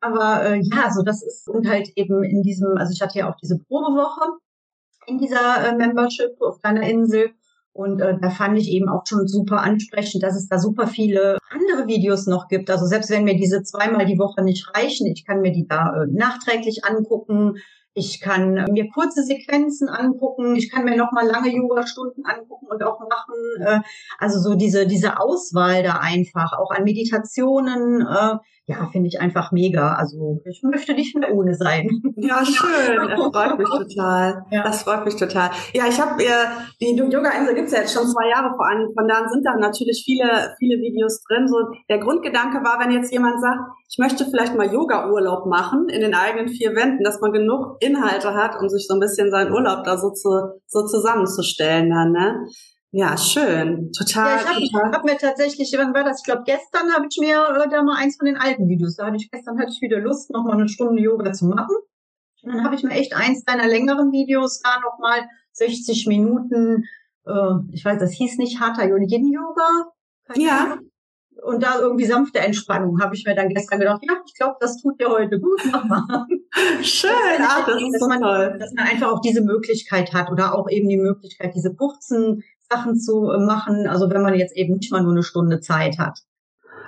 Aber 0.00 0.44
äh, 0.44 0.60
ja, 0.62 0.90
so 0.92 1.02
das 1.02 1.22
ist 1.22 1.48
und 1.48 1.68
halt 1.68 1.90
eben 1.96 2.24
in 2.24 2.42
diesem, 2.42 2.76
also 2.76 2.92
ich 2.92 3.00
hatte 3.00 3.18
ja 3.18 3.30
auch 3.30 3.36
diese 3.36 3.58
Probewoche 3.58 4.38
in 5.06 5.18
dieser 5.18 5.66
äh, 5.66 5.74
Membership 5.74 6.40
auf 6.40 6.60
deiner 6.60 6.88
Insel. 6.88 7.30
Und 7.72 8.00
äh, 8.00 8.16
da 8.20 8.30
fand 8.30 8.58
ich 8.58 8.70
eben 8.70 8.88
auch 8.88 9.02
schon 9.06 9.28
super 9.28 9.60
ansprechend, 9.60 10.22
dass 10.24 10.34
es 10.34 10.48
da 10.48 10.58
super 10.58 10.88
viele 10.88 11.38
andere 11.50 11.86
Videos 11.86 12.26
noch 12.26 12.48
gibt. 12.48 12.70
Also 12.70 12.86
selbst 12.86 13.10
wenn 13.10 13.22
mir 13.22 13.36
diese 13.36 13.62
zweimal 13.62 14.04
die 14.04 14.18
Woche 14.18 14.42
nicht 14.42 14.68
reichen, 14.74 15.06
ich 15.06 15.24
kann 15.24 15.40
mir 15.40 15.52
die 15.52 15.66
da 15.66 16.02
äh, 16.02 16.06
nachträglich 16.10 16.84
angucken. 16.84 17.58
Ich 17.94 18.20
kann 18.20 18.66
mir 18.70 18.88
kurze 18.90 19.22
Sequenzen 19.22 19.88
angucken. 19.88 20.56
Ich 20.56 20.70
kann 20.70 20.84
mir 20.84 20.96
noch 20.96 21.12
mal 21.12 21.26
lange 21.26 21.54
Yoga-Stunden 21.54 22.24
angucken 22.24 22.66
und 22.68 22.82
auch 22.82 22.98
machen. 23.00 23.34
Äh, 23.60 23.80
also 24.18 24.40
so 24.40 24.56
diese 24.56 24.86
diese 24.86 25.20
Auswahl 25.20 25.84
da 25.84 25.98
einfach, 26.00 26.52
auch 26.58 26.70
an 26.70 26.82
Meditationen. 26.84 28.00
Äh, 28.00 28.38
ja, 28.68 28.86
finde 28.92 29.08
ich 29.08 29.18
einfach 29.18 29.50
mega. 29.50 29.94
Also 29.94 30.42
ich 30.44 30.62
möchte 30.62 30.92
nicht 30.92 31.16
mehr 31.16 31.32
ohne 31.32 31.54
sein. 31.54 31.88
Ja, 32.16 32.44
schön. 32.44 33.08
Das 33.08 33.18
freut 33.18 33.58
mich 33.58 33.68
total. 33.68 34.44
Ja. 34.50 34.62
Das 34.62 34.82
freut 34.82 35.04
mich 35.04 35.16
total. 35.16 35.50
Ja, 35.72 35.84
ich 35.88 36.00
habe 36.00 36.22
äh, 36.22 36.28
die 36.80 36.94
Yoga-Insel 36.96 37.54
gibt's 37.54 37.72
ja 37.72 37.80
jetzt 37.80 37.92
schon 37.92 38.06
zwei 38.06 38.28
Jahre 38.28 38.54
vor 38.56 38.66
allem. 38.66 38.92
Von 38.94 39.08
da 39.08 39.28
sind 39.28 39.44
da 39.44 39.56
natürlich 39.56 40.02
viele, 40.04 40.54
viele 40.58 40.80
Videos 40.80 41.22
drin. 41.22 41.48
So 41.48 41.56
der 41.88 41.98
Grundgedanke 41.98 42.58
war, 42.64 42.78
wenn 42.80 42.92
jetzt 42.92 43.12
jemand 43.12 43.40
sagt, 43.40 43.58
ich 43.88 43.98
möchte 43.98 44.24
vielleicht 44.26 44.54
mal 44.54 44.72
Yoga-Urlaub 44.72 45.46
machen 45.46 45.88
in 45.88 46.00
den 46.00 46.14
eigenen 46.14 46.48
vier 46.48 46.74
Wänden, 46.74 47.04
dass 47.04 47.20
man 47.20 47.32
genug 47.32 47.76
Inhalte 47.80 48.34
hat, 48.34 48.60
um 48.60 48.68
sich 48.68 48.86
so 48.86 48.94
ein 48.94 49.00
bisschen 49.00 49.30
seinen 49.30 49.52
Urlaub 49.52 49.84
da 49.84 49.96
so, 49.96 50.10
zu, 50.10 50.28
so 50.66 50.86
zusammenzustellen 50.86 51.90
dann, 51.90 52.12
ne? 52.12 52.46
Ja, 52.90 53.18
schön. 53.18 53.92
Total. 53.92 54.38
Ja, 54.38 54.58
ich 54.58 54.72
habe 54.74 54.90
hab 54.92 55.04
mir 55.04 55.18
tatsächlich, 55.18 55.74
wann 55.76 55.92
war 55.92 56.04
das? 56.04 56.20
Ich 56.20 56.24
glaube, 56.24 56.44
gestern 56.46 56.90
habe 56.94 57.06
ich 57.10 57.18
mir 57.20 57.36
äh, 57.36 57.68
da 57.68 57.82
mal 57.82 57.96
eins 57.96 58.16
von 58.16 58.24
den 58.24 58.38
alten 58.38 58.66
Videos. 58.66 58.96
Da 58.96 59.06
hatte 59.06 59.16
ich 59.16 59.30
gestern 59.30 59.58
hatte 59.58 59.70
ich 59.70 59.82
wieder 59.82 59.98
Lust, 59.98 60.30
noch 60.30 60.44
mal 60.44 60.54
eine 60.54 60.68
Stunde 60.68 61.02
Yoga 61.02 61.32
zu 61.32 61.46
machen. 61.46 61.76
Und 62.42 62.54
dann 62.54 62.64
habe 62.64 62.76
ich 62.76 62.82
mir 62.82 62.92
echt 62.92 63.14
eins 63.14 63.44
deiner 63.44 63.66
längeren 63.66 64.10
Videos 64.10 64.60
da 64.60 64.80
noch 64.80 64.98
mal 64.98 65.28
60 65.52 66.06
Minuten. 66.06 66.84
Äh, 67.26 67.52
ich 67.72 67.84
weiß, 67.84 67.98
das 67.98 68.12
hieß 68.12 68.38
nicht 68.38 68.58
Hatha 68.58 68.84
Yin 68.84 69.32
Yoga. 69.32 69.92
Ja. 70.34 70.78
Und 71.44 71.62
da 71.62 71.78
irgendwie 71.78 72.06
sanfte 72.06 72.40
Entspannung 72.40 73.00
habe 73.00 73.14
ich 73.14 73.24
mir 73.24 73.34
dann 73.34 73.50
gestern 73.50 73.78
gedacht, 73.78 74.02
ja, 74.02 74.14
ich 74.26 74.34
glaube, 74.34 74.56
das 74.60 74.80
tut 74.80 75.00
dir 75.00 75.08
heute 75.08 75.38
gut. 75.38 75.60
Mach 75.70 75.84
mal. 75.84 76.26
Schön, 76.82 77.10
das, 77.36 77.48
Ach, 77.48 77.66
das 77.66 77.82
ist 77.82 78.00
so 78.00 78.08
man, 78.08 78.20
toll. 78.20 78.56
Dass 78.58 78.72
man 78.72 78.86
einfach 78.86 79.12
auch 79.12 79.20
diese 79.20 79.42
Möglichkeit 79.42 80.12
hat 80.14 80.30
oder 80.30 80.54
auch 80.54 80.68
eben 80.70 80.88
die 80.88 80.96
Möglichkeit, 80.96 81.54
diese 81.54 81.74
kurzen 81.74 82.42
Sachen 82.70 82.98
zu 82.98 83.30
äh, 83.30 83.44
machen, 83.44 83.86
also 83.86 84.10
wenn 84.10 84.22
man 84.22 84.34
jetzt 84.34 84.56
eben 84.56 84.74
nicht 84.74 84.92
mal 84.92 85.02
nur 85.02 85.12
eine 85.12 85.22
Stunde 85.22 85.60
Zeit 85.60 85.98
hat. 85.98 86.20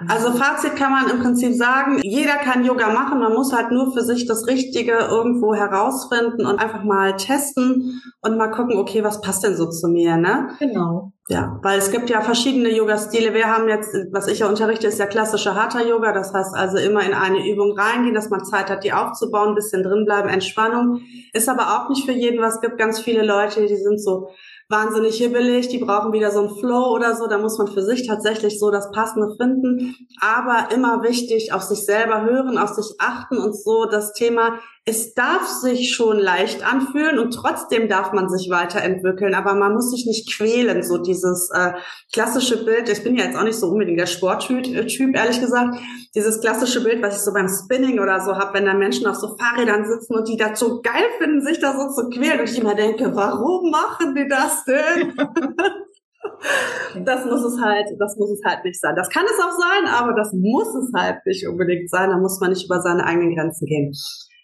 Also 0.09 0.33
Fazit 0.33 0.77
kann 0.77 0.93
man 0.93 1.11
im 1.11 1.21
Prinzip 1.21 1.55
sagen, 1.55 2.01
jeder 2.03 2.37
kann 2.37 2.65
Yoga 2.65 2.91
machen, 2.91 3.19
man 3.21 3.35
muss 3.35 3.53
halt 3.53 3.71
nur 3.71 3.93
für 3.93 4.03
sich 4.03 4.27
das 4.27 4.47
Richtige 4.47 4.93
irgendwo 4.93 5.55
herausfinden 5.55 6.47
und 6.47 6.59
einfach 6.59 6.85
mal 6.85 7.17
testen 7.17 8.01
und 8.23 8.39
mal 8.39 8.49
gucken, 8.49 8.79
okay, 8.79 9.05
was 9.05 9.21
passt 9.21 9.45
denn 9.45 9.57
so 9.57 9.69
zu 9.69 9.89
mir, 9.89 10.17
ne? 10.17 10.49
Genau. 10.59 11.13
Ja, 11.29 11.61
weil 11.63 11.79
es 11.79 11.93
gibt 11.93 12.11
ja 12.11 12.23
verschiedene 12.23 12.75
Yoga-Stile. 12.75 13.35
Wir 13.35 13.47
haben 13.47 13.69
jetzt, 13.69 13.95
was 14.11 14.27
ich 14.27 14.41
ja 14.41 14.49
unterrichte, 14.49 14.89
ist 14.89 14.99
ja 14.99 15.07
klassische 15.07 15.55
Hatha-Yoga. 15.55 16.13
Das 16.13 16.35
heißt 16.35 16.57
also 16.57 16.79
immer 16.79 17.05
in 17.05 17.15
eine 17.15 17.49
Übung 17.49 17.79
reingehen, 17.79 18.15
dass 18.15 18.31
man 18.31 18.45
Zeit 18.45 18.69
hat, 18.69 18.83
die 18.83 18.93
aufzubauen, 18.93 19.51
ein 19.51 19.55
bisschen 19.55 19.85
drinbleiben, 19.85 20.29
Entspannung. 20.29 21.03
Ist 21.33 21.49
aber 21.49 21.77
auch 21.77 21.89
nicht 21.89 22.05
für 22.05 22.13
jeden 22.13 22.41
was. 22.41 22.57
Es 22.57 22.61
gibt 22.63 22.79
ganz 22.79 22.99
viele 22.99 23.25
Leute, 23.25 23.65
die 23.67 23.77
sind 23.77 24.03
so 24.03 24.31
wahnsinnig 24.71 25.17
hibbelig, 25.17 25.69
die 25.69 25.79
brauchen 25.79 26.13
wieder 26.13 26.31
so 26.31 26.41
einen 26.41 26.57
Flow 26.57 26.95
oder 26.95 27.17
so, 27.17 27.27
da 27.27 27.39
muss 27.39 27.59
man 27.59 27.67
für 27.67 27.83
sich 27.83 28.07
tatsächlich 28.07 28.61
so 28.61 28.71
das 28.71 28.91
Passende 28.93 29.35
finden, 29.37 29.97
aber 30.21 30.73
immer 30.73 31.03
wichtig, 31.03 31.53
auf 31.53 31.63
sich 31.63 31.85
selber 31.85 32.23
hören, 32.23 32.57
auf 32.57 32.71
sich 32.71 32.95
achten 33.01 33.39
und 33.39 33.55
so 33.55 33.87
das 33.87 34.13
Thema 34.13 34.61
es 34.85 35.15
darf 35.15 35.47
sich 35.47 35.95
schon 35.95 36.19
leicht 36.19 36.67
anfühlen 36.67 37.19
und 37.19 37.33
trotzdem 37.33 37.89
darf 37.89 38.13
man 38.13 38.29
sich 38.29 38.51
weiterentwickeln, 38.51 39.35
aber 39.35 39.55
man 39.55 39.75
muss 39.75 39.91
sich 39.91 40.07
nicht 40.07 40.35
quälen, 40.35 40.83
so 40.83 40.99
dieses 40.99 41.51
äh, 41.55 41.73
klassische 42.13 42.65
Bild, 42.65 42.89
ich 42.89 43.05
bin 43.05 43.15
ja 43.17 43.25
jetzt 43.25 43.37
auch 43.37 43.45
nicht 43.45 43.59
so 43.59 43.69
unbedingt 43.69 44.01
der 44.01 44.07
Sporttyp, 44.07 44.67
äh, 44.67 45.13
ehrlich 45.15 45.41
gesagt, 45.41 45.77
dieses 46.15 46.41
klassische 46.41 46.83
Bild, 46.83 47.03
was 47.03 47.17
ich 47.17 47.23
so 47.23 47.33
beim 47.33 47.49
Spinning 47.49 48.01
oder 48.01 48.21
so 48.21 48.35
habe, 48.35 48.55
wenn 48.55 48.65
da 48.65 48.75
Menschen 48.75 49.07
auf 49.07 49.17
so 49.17 49.37
Fahrrädern 49.37 49.85
sitzen 49.85 50.15
und 50.15 50.29
die 50.29 50.37
das 50.37 50.59
so 50.59 50.81
geil 50.81 51.05
finden, 51.19 51.43
sich 51.43 51.61
da 51.61 51.77
so 51.79 51.89
zu 51.95 52.09
quälen 52.09 52.41
und 52.41 52.51
ich 52.51 52.59
immer 52.59 52.75
denke, 52.75 53.15
warum 53.15 53.71
machen 53.71 54.15
die 54.15 54.29
das 54.29 54.65
denn? 54.65 55.15
Das 57.05 57.25
muss 57.25 57.45
es 57.45 57.61
halt, 57.61 57.87
das 57.99 58.17
muss 58.17 58.31
es 58.31 58.43
halt 58.45 58.65
nicht 58.65 58.81
sein. 58.81 58.95
Das 58.97 59.09
kann 59.09 59.25
es 59.25 59.39
auch 59.43 59.53
sein, 59.53 59.87
aber 59.87 60.15
das 60.15 60.33
muss 60.33 60.75
es 60.75 60.91
halt 60.95 61.25
nicht 61.27 61.47
unbedingt 61.47 61.91
sein. 61.91 62.11
Da 62.11 62.19
muss 62.19 62.41
man 62.41 62.51
nicht 62.51 62.65
über 62.67 62.81
seine 62.81 63.05
eigenen 63.05 63.35
Grenzen 63.35 63.67
gehen. 63.67 63.93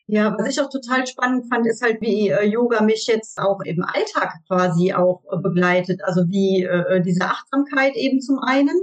Ja, 0.08 0.36
was 0.38 0.48
ich 0.48 0.60
auch 0.60 0.70
total 0.70 1.04
spannend 1.06 1.46
fand, 1.48 1.66
ist 1.66 1.82
halt, 1.82 2.00
wie 2.00 2.28
äh, 2.28 2.44
Yoga 2.44 2.80
mich 2.80 3.06
jetzt 3.08 3.38
auch 3.38 3.60
im 3.64 3.82
Alltag 3.82 4.34
quasi 4.46 4.92
auch 4.92 5.24
äh, 5.32 5.36
begleitet. 5.36 6.00
Also 6.04 6.28
wie 6.28 6.62
äh, 6.62 7.02
diese 7.02 7.24
Achtsamkeit 7.24 7.96
eben 7.96 8.20
zum 8.20 8.38
einen. 8.38 8.76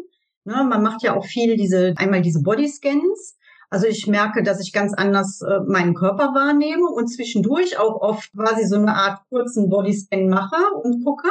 Ne, 0.44 0.66
man 0.66 0.84
macht 0.84 1.02
ja 1.04 1.16
auch 1.16 1.26
viel 1.26 1.56
diese, 1.56 1.94
einmal 1.96 2.22
diese 2.22 2.42
Bodyscans. 2.42 3.38
Also 3.70 3.88
ich 3.88 4.06
merke, 4.06 4.44
dass 4.44 4.60
ich 4.60 4.74
ganz 4.74 4.94
anders 4.94 5.42
äh, 5.42 5.62
meinen 5.66 5.94
Körper 5.94 6.34
wahrnehme 6.36 6.86
und 6.86 7.08
zwischendurch 7.08 7.80
auch 7.80 8.02
oft 8.02 8.30
quasi 8.34 8.66
so 8.66 8.76
eine 8.76 8.94
Art 8.94 9.22
kurzen 9.30 9.70
Bodyscan 9.70 10.28
mache 10.28 10.62
und 10.84 11.06
gucke. 11.06 11.30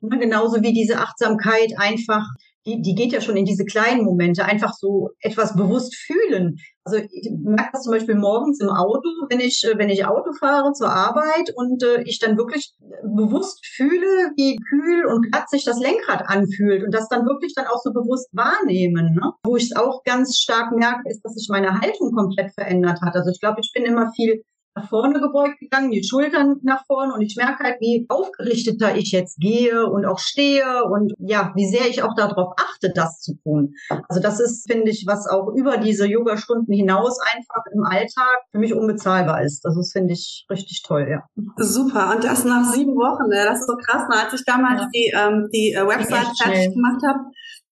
Ne, 0.00 0.18
genauso 0.18 0.62
wie 0.62 0.72
diese 0.72 0.98
Achtsamkeit 0.98 1.74
einfach 1.78 2.26
die, 2.66 2.80
die 2.80 2.94
geht 2.94 3.12
ja 3.12 3.20
schon 3.20 3.36
in 3.36 3.44
diese 3.44 3.64
kleinen 3.64 4.04
Momente, 4.04 4.44
einfach 4.44 4.72
so 4.74 5.10
etwas 5.20 5.56
bewusst 5.56 5.94
fühlen. 5.96 6.58
Also 6.84 6.98
ich 6.98 7.30
merke 7.30 7.70
das 7.72 7.82
zum 7.82 7.92
Beispiel 7.92 8.16
morgens 8.16 8.60
im 8.60 8.68
Auto, 8.68 9.08
wenn 9.28 9.40
ich, 9.40 9.62
äh, 9.64 9.78
wenn 9.78 9.88
ich 9.88 10.04
Auto 10.04 10.32
fahre 10.32 10.72
zur 10.72 10.90
Arbeit 10.90 11.52
und 11.54 11.82
äh, 11.82 12.02
ich 12.02 12.18
dann 12.18 12.36
wirklich 12.36 12.74
bewusst 13.04 13.64
fühle, 13.66 14.32
wie 14.36 14.56
kühl 14.56 15.06
und 15.06 15.30
glatt 15.30 15.48
sich 15.48 15.64
das 15.64 15.78
Lenkrad 15.78 16.24
anfühlt 16.26 16.84
und 16.84 16.92
das 16.92 17.08
dann 17.08 17.26
wirklich 17.26 17.54
dann 17.54 17.66
auch 17.66 17.80
so 17.82 17.92
bewusst 17.92 18.28
wahrnehmen. 18.32 19.14
Ne? 19.14 19.32
Wo 19.44 19.56
ich 19.56 19.64
es 19.64 19.76
auch 19.76 20.02
ganz 20.04 20.38
stark 20.38 20.72
merke, 20.72 21.08
ist, 21.08 21.22
dass 21.22 21.34
sich 21.34 21.48
meine 21.50 21.80
Haltung 21.80 22.12
komplett 22.12 22.52
verändert 22.52 23.00
hat. 23.00 23.14
Also 23.14 23.30
ich 23.30 23.40
glaube, 23.40 23.60
ich 23.60 23.70
bin 23.72 23.84
immer 23.84 24.12
viel 24.14 24.42
nach 24.74 24.88
vorne 24.88 25.20
gebeugt 25.20 25.58
gegangen, 25.60 25.90
die 25.90 26.04
Schultern 26.04 26.56
nach 26.62 26.84
vorne 26.86 27.14
und 27.14 27.20
ich 27.22 27.36
merke 27.36 27.64
halt, 27.64 27.76
wie 27.80 28.06
aufgerichteter 28.08 28.96
ich 28.96 29.12
jetzt 29.12 29.38
gehe 29.38 29.86
und 29.86 30.06
auch 30.06 30.18
stehe 30.18 30.84
und 30.84 31.12
ja, 31.18 31.52
wie 31.54 31.66
sehr 31.66 31.88
ich 31.88 32.02
auch 32.02 32.14
darauf 32.14 32.54
achte, 32.56 32.90
das 32.94 33.20
zu 33.20 33.34
tun. 33.42 33.74
Also 34.08 34.20
das 34.22 34.40
ist, 34.40 34.70
finde 34.70 34.90
ich, 34.90 35.04
was 35.06 35.28
auch 35.28 35.48
über 35.54 35.76
diese 35.76 36.06
Yoga-Stunden 36.06 36.72
hinaus 36.72 37.18
einfach 37.34 37.64
im 37.72 37.84
Alltag 37.84 38.38
für 38.50 38.58
mich 38.58 38.74
unbezahlbar 38.74 39.42
ist. 39.42 39.64
Das 39.64 39.76
ist, 39.76 39.92
finde 39.92 40.14
ich, 40.14 40.46
richtig 40.50 40.82
toll, 40.86 41.06
ja. 41.10 41.22
Super. 41.56 42.14
Und 42.14 42.24
das 42.24 42.44
nach 42.44 42.64
sieben 42.72 42.94
Wochen, 42.94 43.28
ne? 43.28 43.44
das 43.44 43.60
ist 43.60 43.66
so 43.66 43.76
krass. 43.76 44.04
Als 44.08 44.32
ich 44.32 44.44
damals 44.44 44.82
ja. 44.82 44.88
die, 44.94 45.12
ähm, 45.14 45.48
die 45.52 45.72
äh, 45.72 45.86
Website 45.86 46.26
fertig 46.40 46.74
gemacht 46.74 47.02
habe, 47.06 47.20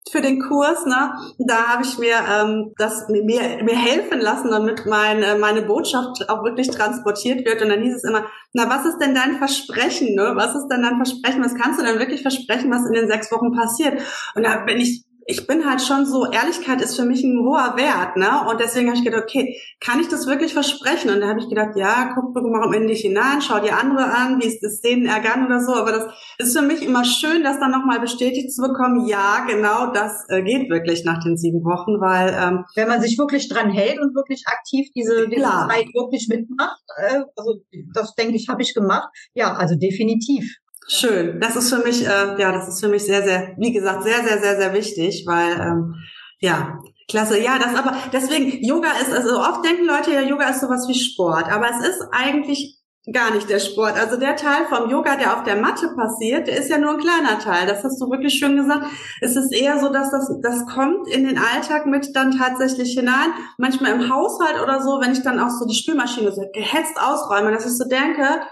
für 0.09 0.21
den 0.21 0.41
Kurs, 0.41 0.87
ne? 0.87 1.13
Da 1.39 1.69
habe 1.69 1.85
ich 1.85 1.99
mir 1.99 2.17
ähm, 2.29 2.73
das 2.79 3.09
mir, 3.09 3.63
mir 3.63 3.77
helfen 3.77 4.21
lassen, 4.21 4.51
damit 4.51 4.87
mein, 4.87 5.23
äh, 5.23 5.37
meine 5.37 5.63
Botschaft 5.63 6.29
auch 6.29 6.43
wirklich 6.43 6.69
transportiert 6.71 7.45
wird. 7.45 7.63
Und 7.63 7.69
dann 7.69 7.83
hieß 7.83 7.97
es 7.97 8.05
immer, 8.05 8.27
na, 8.53 8.69
was 8.69 8.87
ist 8.87 8.99
denn 8.99 9.15
dein 9.15 9.37
Versprechen? 9.37 10.15
Ne? 10.15 10.33
Was 10.35 10.55
ist 10.55 10.69
denn 10.69 10.83
dein 10.83 10.97
Versprechen? 10.97 11.45
Was 11.45 11.55
kannst 11.55 11.81
du 11.81 11.85
denn 11.85 11.99
wirklich 11.99 12.23
versprechen, 12.23 12.71
was 12.71 12.87
in 12.87 12.95
den 12.95 13.09
sechs 13.09 13.31
Wochen 13.31 13.53
passiert? 13.53 14.01
Und 14.35 14.45
da 14.45 14.65
bin 14.65 14.79
ich 14.79 15.05
ich 15.31 15.47
bin 15.47 15.65
halt 15.65 15.81
schon 15.81 16.07
so, 16.07 16.27
Ehrlichkeit 16.31 16.81
ist 16.81 16.97
für 16.97 17.05
mich 17.05 17.23
ein 17.23 17.39
hoher 17.39 17.77
Wert, 17.77 18.17
ne? 18.17 18.49
Und 18.51 18.61
deswegen 18.61 18.89
habe 18.89 18.99
ich 18.99 19.05
gedacht, 19.05 19.23
okay, 19.23 19.57
kann 19.79 20.01
ich 20.01 20.09
das 20.09 20.27
wirklich 20.27 20.53
versprechen? 20.53 21.11
Und 21.11 21.21
da 21.21 21.29
habe 21.29 21.39
ich 21.39 21.49
gedacht, 21.49 21.77
ja, 21.77 22.13
guck 22.15 22.35
mal 22.35 22.75
in 22.75 22.89
dich 22.89 23.03
hinein, 23.03 23.41
schau 23.41 23.61
die 23.61 23.71
andere 23.71 24.13
an, 24.13 24.41
wie 24.41 24.47
ist 24.47 24.63
es 24.65 24.81
denen 24.81 25.07
ergangen 25.07 25.47
oder 25.47 25.61
so. 25.61 25.75
Aber 25.75 25.93
das 25.93 26.07
ist 26.39 26.59
für 26.59 26.65
mich 26.65 26.83
immer 26.83 27.05
schön, 27.05 27.45
das 27.45 27.61
dann 27.61 27.71
nochmal 27.71 28.01
bestätigt 28.01 28.53
zu 28.53 28.63
bekommen, 28.63 29.07
ja, 29.07 29.47
genau 29.49 29.93
das 29.93 30.25
äh, 30.29 30.43
geht 30.43 30.69
wirklich 30.69 31.05
nach 31.05 31.23
den 31.23 31.37
sieben 31.37 31.63
Wochen, 31.65 32.01
weil 32.01 32.35
ähm, 32.37 32.65
wenn 32.75 32.89
man 32.89 33.01
sich 33.01 33.17
wirklich 33.17 33.49
dran 33.49 33.71
hält 33.71 34.01
und 34.01 34.15
wirklich 34.17 34.43
aktiv 34.47 34.89
diese, 34.97 35.29
diese 35.29 35.43
Zeit 35.43 35.87
wirklich 35.95 36.27
mitmacht, 36.29 36.83
äh, 36.99 37.21
also 37.37 37.61
das 37.95 38.15
denke 38.17 38.35
ich, 38.35 38.49
habe 38.49 38.63
ich 38.63 38.75
gemacht. 38.75 39.09
Ja, 39.35 39.55
also 39.55 39.77
definitiv. 39.77 40.57
Schön. 40.89 41.41
Das 41.41 41.57
ist 41.57 41.73
für 41.73 41.83
mich, 41.83 42.07
äh, 42.07 42.41
ja, 42.41 42.53
das 42.53 42.69
ist 42.69 42.81
für 42.81 42.89
mich 42.89 43.05
sehr, 43.05 43.23
sehr, 43.23 43.55
wie 43.59 43.73
gesagt, 43.73 44.03
sehr, 44.03 44.23
sehr, 44.25 44.41
sehr, 44.41 44.57
sehr 44.57 44.73
wichtig, 44.73 45.25
weil 45.27 45.53
ähm, 45.61 45.95
ja, 46.41 46.81
klasse. 47.09 47.39
Ja, 47.39 47.59
das 47.59 47.75
aber 47.75 47.97
deswegen 48.13 48.65
Yoga 48.65 48.93
ist 49.01 49.13
also 49.13 49.39
oft 49.39 49.65
denken 49.65 49.85
Leute 49.85 50.13
ja, 50.13 50.21
Yoga 50.21 50.49
ist 50.49 50.61
sowas 50.61 50.89
wie 50.89 50.99
Sport, 50.99 51.51
aber 51.53 51.69
es 51.71 51.87
ist 51.87 52.03
eigentlich 52.13 52.81
gar 53.13 53.33
nicht 53.33 53.49
der 53.49 53.59
Sport. 53.59 53.97
Also 53.97 54.17
der 54.19 54.37
Teil 54.37 54.67
vom 54.69 54.91
Yoga, 54.91 55.17
der 55.17 55.37
auf 55.37 55.43
der 55.45 55.57
Matte 55.57 55.89
passiert, 55.97 56.47
der 56.47 56.59
ist 56.59 56.71
ja 56.71 56.79
nur 56.79 56.93
ein 56.93 56.99
kleiner 56.99 57.39
Teil. 57.39 57.67
Das 57.67 57.83
hast 57.83 58.01
du 58.01 58.11
wirklich 58.11 58.35
schön 58.35 58.57
gesagt. 58.57 58.87
Es 59.21 59.37
ist 59.37 59.53
eher 59.53 59.81
so, 59.81 59.91
dass 59.91 60.11
das, 60.11 60.31
das 60.43 60.67
kommt 60.67 61.09
in 61.09 61.27
den 61.27 61.39
Alltag 61.39 61.87
mit 61.87 62.15
dann 62.15 62.33
tatsächlich 62.33 62.93
hinein. 62.93 63.33
Manchmal 63.59 63.93
im 63.93 64.13
Haushalt 64.13 64.61
oder 64.63 64.83
so, 64.83 65.01
wenn 65.01 65.13
ich 65.13 65.23
dann 65.23 65.41
auch 65.41 65.51
so 65.51 65.67
die 65.67 65.75
Spülmaschine 65.75 66.31
so 66.31 66.43
gehetzt 66.53 67.01
ausräume, 67.01 67.53
dass 67.53 67.67
ich 67.67 67.77
so 67.77 67.89
denke, 67.89 68.43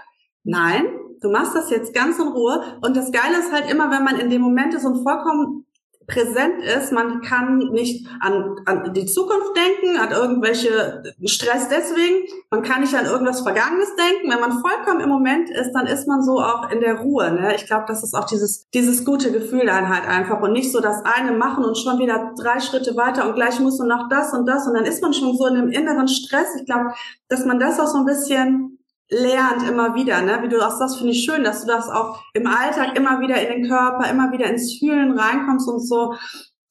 nein, 0.43 0.85
du 1.21 1.29
machst 1.29 1.55
das 1.55 1.69
jetzt 1.69 1.93
ganz 1.93 2.19
in 2.19 2.27
Ruhe. 2.27 2.61
Und 2.81 2.95
das 2.95 3.11
Geile 3.11 3.39
ist 3.39 3.51
halt 3.51 3.71
immer, 3.71 3.91
wenn 3.91 4.03
man 4.03 4.19
in 4.19 4.29
dem 4.29 4.41
Moment 4.41 4.73
ist 4.73 4.85
und 4.85 5.03
vollkommen 5.03 5.65
präsent 6.09 6.61
ist. 6.63 6.91
Man 6.91 7.21
kann 7.21 7.57
nicht 7.71 8.07
an, 8.19 8.55
an 8.65 8.93
die 8.93 9.05
Zukunft 9.05 9.51
denken, 9.55 9.97
an 9.97 10.11
irgendwelche 10.11 11.03
Stress 11.25 11.69
deswegen. 11.69 12.25
Man 12.49 12.63
kann 12.63 12.81
nicht 12.81 12.95
an 12.95 13.05
irgendwas 13.05 13.41
Vergangenes 13.41 13.95
denken. 13.95 14.29
Wenn 14.29 14.39
man 14.39 14.59
vollkommen 14.59 14.99
im 14.99 15.09
Moment 15.09 15.49
ist, 15.49 15.71
dann 15.73 15.85
ist 15.85 16.07
man 16.07 16.21
so 16.23 16.39
auch 16.39 16.69
in 16.71 16.81
der 16.81 16.99
Ruhe. 16.99 17.31
Ne? 17.31 17.55
Ich 17.55 17.65
glaube, 17.65 17.85
das 17.87 18.03
ist 18.03 18.13
auch 18.13 18.25
dieses, 18.25 18.67
dieses 18.71 19.05
gute 19.05 19.31
Gefühl 19.31 19.65
dann 19.65 19.87
halt 19.87 20.07
einfach 20.07 20.41
und 20.41 20.51
nicht 20.51 20.71
so 20.71 20.81
das 20.81 21.03
eine 21.05 21.31
machen 21.31 21.63
und 21.63 21.77
schon 21.77 21.99
wieder 21.99 22.33
drei 22.37 22.59
Schritte 22.59 22.97
weiter 22.97 23.27
und 23.27 23.35
gleich 23.35 23.59
muss 23.59 23.77
man 23.79 23.87
noch 23.87 24.09
das 24.09 24.33
und 24.33 24.45
das 24.47 24.67
und 24.67 24.73
dann 24.73 24.85
ist 24.85 25.01
man 25.01 25.13
schon 25.13 25.37
so 25.37 25.45
in 25.45 25.55
einem 25.55 25.69
inneren 25.69 26.07
Stress. 26.07 26.55
Ich 26.59 26.65
glaube, 26.65 26.93
dass 27.27 27.45
man 27.45 27.59
das 27.59 27.79
auch 27.79 27.87
so 27.87 27.99
ein 27.99 28.05
bisschen 28.05 28.68
lernt 29.09 29.67
immer 29.67 29.95
wieder, 29.95 30.21
ne? 30.21 30.39
Wie 30.43 30.49
du 30.49 30.59
sagst, 30.59 30.97
finde 30.97 31.13
ich 31.13 31.23
schön, 31.23 31.43
dass 31.43 31.61
du 31.61 31.67
das 31.67 31.89
auch 31.89 32.21
im 32.33 32.47
Alltag 32.47 32.95
immer 32.97 33.19
wieder 33.19 33.41
in 33.41 33.61
den 33.61 33.69
Körper, 33.69 34.09
immer 34.09 34.31
wieder 34.31 34.45
ins 34.45 34.77
Fühlen 34.77 35.17
reinkommst 35.17 35.67
und 35.67 35.79
so. 35.79 36.15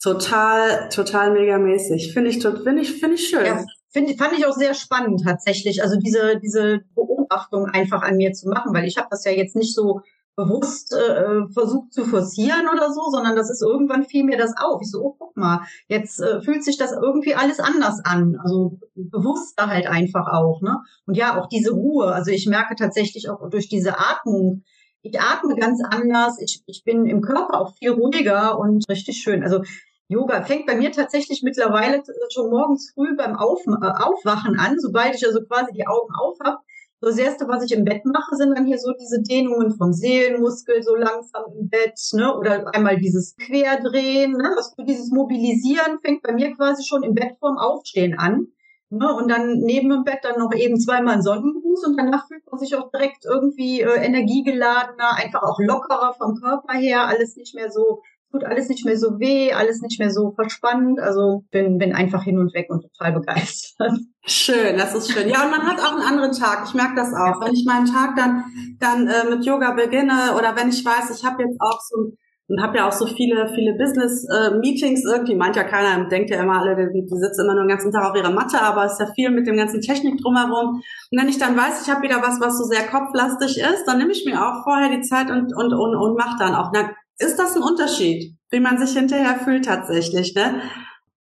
Total, 0.01 0.89
total 0.91 1.33
megamäßig. 1.33 2.13
Finde 2.13 2.31
ich, 2.31 2.41
finde 2.41 2.83
ich, 2.83 2.93
finde 3.01 3.17
ich 3.17 3.29
schön. 3.29 3.45
Ja, 3.45 3.65
find, 3.91 4.17
fand 4.17 4.39
ich 4.39 4.47
auch 4.47 4.53
sehr 4.53 4.75
spannend 4.75 5.25
tatsächlich. 5.25 5.83
Also 5.83 5.97
diese, 5.97 6.39
diese 6.39 6.83
Beobachtung 6.95 7.67
einfach 7.67 8.03
an 8.03 8.17
mir 8.17 8.33
zu 8.33 8.49
machen, 8.49 8.73
weil 8.73 8.85
ich 8.85 8.97
habe 8.97 9.09
das 9.11 9.25
ja 9.25 9.33
jetzt 9.33 9.57
nicht 9.57 9.75
so 9.75 10.03
bewusst 10.39 10.93
äh, 10.93 11.49
versucht 11.53 11.93
zu 11.93 12.05
forcieren 12.05 12.69
oder 12.73 12.93
so, 12.93 13.11
sondern 13.11 13.35
das 13.35 13.51
ist 13.51 13.61
irgendwann 13.61 14.05
fiel 14.05 14.23
mir 14.23 14.39
das 14.39 14.55
auf. 14.57 14.81
Ich 14.81 14.91
so, 14.91 15.03
oh, 15.03 15.17
guck 15.19 15.37
mal, 15.37 15.63
jetzt 15.89 16.21
äh, 16.21 16.41
fühlt 16.43 16.63
sich 16.63 16.79
das 16.79 16.93
irgendwie 16.93 17.35
alles 17.35 17.59
anders 17.59 18.01
an. 18.05 18.39
Also 18.41 18.79
bewusster 18.95 19.67
halt 19.67 19.89
einfach 19.89 20.29
auch, 20.29 20.63
ne? 20.63 20.79
Und 21.07 21.17
ja, 21.17 21.41
auch 21.41 21.49
diese 21.49 21.73
Ruhe. 21.73 22.15
Also 22.15 22.31
ich 22.31 22.47
merke 22.47 22.77
tatsächlich 22.77 23.29
auch 23.29 23.51
durch 23.51 23.69
diese 23.69 23.99
Atmung, 23.99 24.63
ich 25.03 25.21
atme 25.21 25.57
ganz 25.57 25.83
anders, 25.83 26.39
ich, 26.41 26.63
ich 26.67 26.85
bin 26.85 27.07
im 27.07 27.21
Körper 27.21 27.61
auch 27.61 27.75
viel 27.77 27.91
ruhiger 27.91 28.61
und 28.61 28.89
richtig 28.89 29.19
schön. 29.19 29.43
Also 29.43 29.63
Yoga 30.07 30.43
fängt 30.43 30.67
bei 30.67 30.77
mir 30.77 30.93
tatsächlich 30.93 31.43
mittlerweile 31.43 32.03
schon 32.33 32.49
morgens 32.49 32.93
früh 32.95 33.17
beim 33.17 33.35
Auf, 33.35 33.67
äh, 33.67 34.03
Aufwachen 34.05 34.57
an, 34.59 34.79
sobald 34.79 35.17
ich 35.17 35.27
also 35.27 35.41
quasi 35.43 35.73
die 35.73 35.87
Augen 35.87 36.15
auf 36.15 36.39
habe 36.45 36.59
so 37.01 37.09
das 37.09 37.19
erste, 37.19 37.47
was 37.47 37.65
ich 37.65 37.73
im 37.73 37.85
Bett 37.85 38.05
mache, 38.05 38.35
sind 38.35 38.57
dann 38.57 38.67
hier 38.67 38.79
so 38.79 38.93
diese 38.93 39.23
Dehnungen 39.23 39.77
vom 39.77 39.93
Seelenmuskel 39.93 40.83
so 40.83 40.97
langsam 40.97 41.45
im 41.57 41.69
Bett, 41.69 41.99
ne? 42.13 42.37
Oder 42.37 42.75
einmal 42.75 42.99
dieses 42.99 43.37
Querdrehen, 43.37 44.33
ne? 44.33 44.55
Also 44.57 44.83
dieses 44.83 45.11
Mobilisieren 45.11 46.01
fängt 46.03 46.23
bei 46.23 46.33
mir 46.33 46.55
quasi 46.57 46.85
schon 46.85 47.05
im 47.05 47.15
Bett 47.15 47.37
vorm 47.39 47.57
Aufstehen 47.57 48.19
an. 48.19 48.49
Ne? 48.91 49.15
Und 49.15 49.29
dann 49.29 49.59
neben 49.59 49.91
dem 49.91 50.05
Bett 50.05 50.21
dann 50.23 50.39
noch 50.39 50.53
eben 50.55 50.81
zweimal 50.81 51.17
ein 51.17 51.23
Sonnengruß 51.23 51.87
und 51.87 51.97
danach 51.99 52.27
fühlt 52.27 52.43
man 52.51 52.59
sich 52.59 52.75
auch 52.75 52.91
direkt 52.91 53.27
irgendwie 53.27 53.83
äh, 53.83 54.03
energiegeladener, 54.03 55.15
einfach 55.15 55.43
auch 55.43 55.59
lockerer 55.61 56.15
vom 56.15 56.37
Körper 56.37 56.73
her, 56.73 57.07
alles 57.07 57.37
nicht 57.37 57.55
mehr 57.55 57.71
so 57.71 58.01
tut 58.31 58.45
alles 58.45 58.69
nicht 58.69 58.85
mehr 58.85 58.99
so 58.99 59.19
weh, 59.19 59.53
alles 59.53 59.81
nicht 59.81 59.99
mehr 59.99 60.11
so 60.11 60.33
verspannt. 60.33 61.01
Also 61.01 61.45
bin, 61.51 61.79
bin 61.79 61.95
einfach 61.95 62.25
hin 62.25 62.39
und 62.39 62.55
weg 62.55 62.67
und 62.71 62.83
total 62.83 63.13
begeistert. 63.13 63.99
Schön, 64.27 64.77
das 64.77 64.95
ist 64.95 65.11
schön. 65.11 65.29
Ja, 65.29 65.45
und 65.45 65.51
man 65.51 65.63
hat 65.63 65.81
auch 65.81 65.93
einen 65.93 66.03
anderen 66.03 66.33
Tag. 66.33 66.65
Ich 66.67 66.75
merke 66.75 66.97
das 66.97 67.15
auch. 67.15 67.41
Wenn 67.41 67.55
ich 67.55 67.65
meinen 67.65 67.87
Tag 67.87 68.17
dann, 68.17 68.45
dann 68.79 69.07
äh, 69.07 69.29
mit 69.31 69.45
Yoga 69.45 69.73
beginne 69.73 70.35
oder 70.37 70.55
wenn 70.57 70.69
ich 70.69 70.85
weiß, 70.85 71.17
ich 71.19 71.25
habe 71.25 71.43
jetzt 71.43 71.61
auch 71.61 71.81
so 71.81 72.13
und 72.49 72.63
habe 72.63 72.79
ja 72.79 72.89
auch 72.89 72.93
so 72.93 73.07
viele, 73.07 73.47
viele 73.55 73.75
Business-Meetings 73.75 75.05
äh, 75.05 75.09
irgendwie. 75.09 75.35
Meint 75.35 75.57
ja 75.57 75.65
keiner, 75.65 76.09
denkt 76.09 76.31
ja 76.31 76.41
immer 76.41 76.61
alle, 76.61 76.77
die, 76.77 77.05
die 77.05 77.19
sitzen 77.19 77.45
immer 77.45 77.55
nur 77.55 77.65
den 77.65 77.69
ganzen 77.69 77.93
Tag 77.93 78.11
auf 78.11 78.17
ihrer 78.17 78.33
Matte, 78.33 78.61
aber 78.61 78.87
es 78.87 78.93
ist 78.93 79.01
ja 79.01 79.13
viel 79.15 79.31
mit 79.31 79.47
dem 79.47 79.57
ganzen 79.57 79.83
Technik 79.83 80.19
drumherum. 80.19 80.81
Und 81.11 81.19
wenn 81.19 81.29
ich 81.29 81.39
dann 81.39 81.57
weiß, 81.57 81.83
ich 81.83 81.93
habe 81.93 82.03
wieder 82.03 82.23
was, 82.23 82.41
was 82.41 82.57
so 82.57 82.65
sehr 82.65 82.87
kopflastig 82.87 83.59
ist, 83.59 83.85
dann 83.87 83.99
nehme 83.99 84.13
ich 84.13 84.25
mir 84.25 84.41
auch 84.41 84.65
vorher 84.65 84.89
die 84.89 85.03
Zeit 85.03 85.31
und, 85.31 85.55
und, 85.55 85.75
und, 85.75 85.95
und 85.95 86.17
mache 86.17 86.39
dann 86.39 86.55
auch. 86.55 86.71
Na, 86.73 86.91
ist 87.19 87.39
das 87.39 87.57
ein 87.57 87.63
Unterschied, 87.63 88.35
wie 88.51 88.61
man 88.61 88.79
sich 88.79 88.97
hinterher 88.97 89.41
fühlt 89.41 89.65
tatsächlich, 89.65 90.35
ne? 90.35 90.63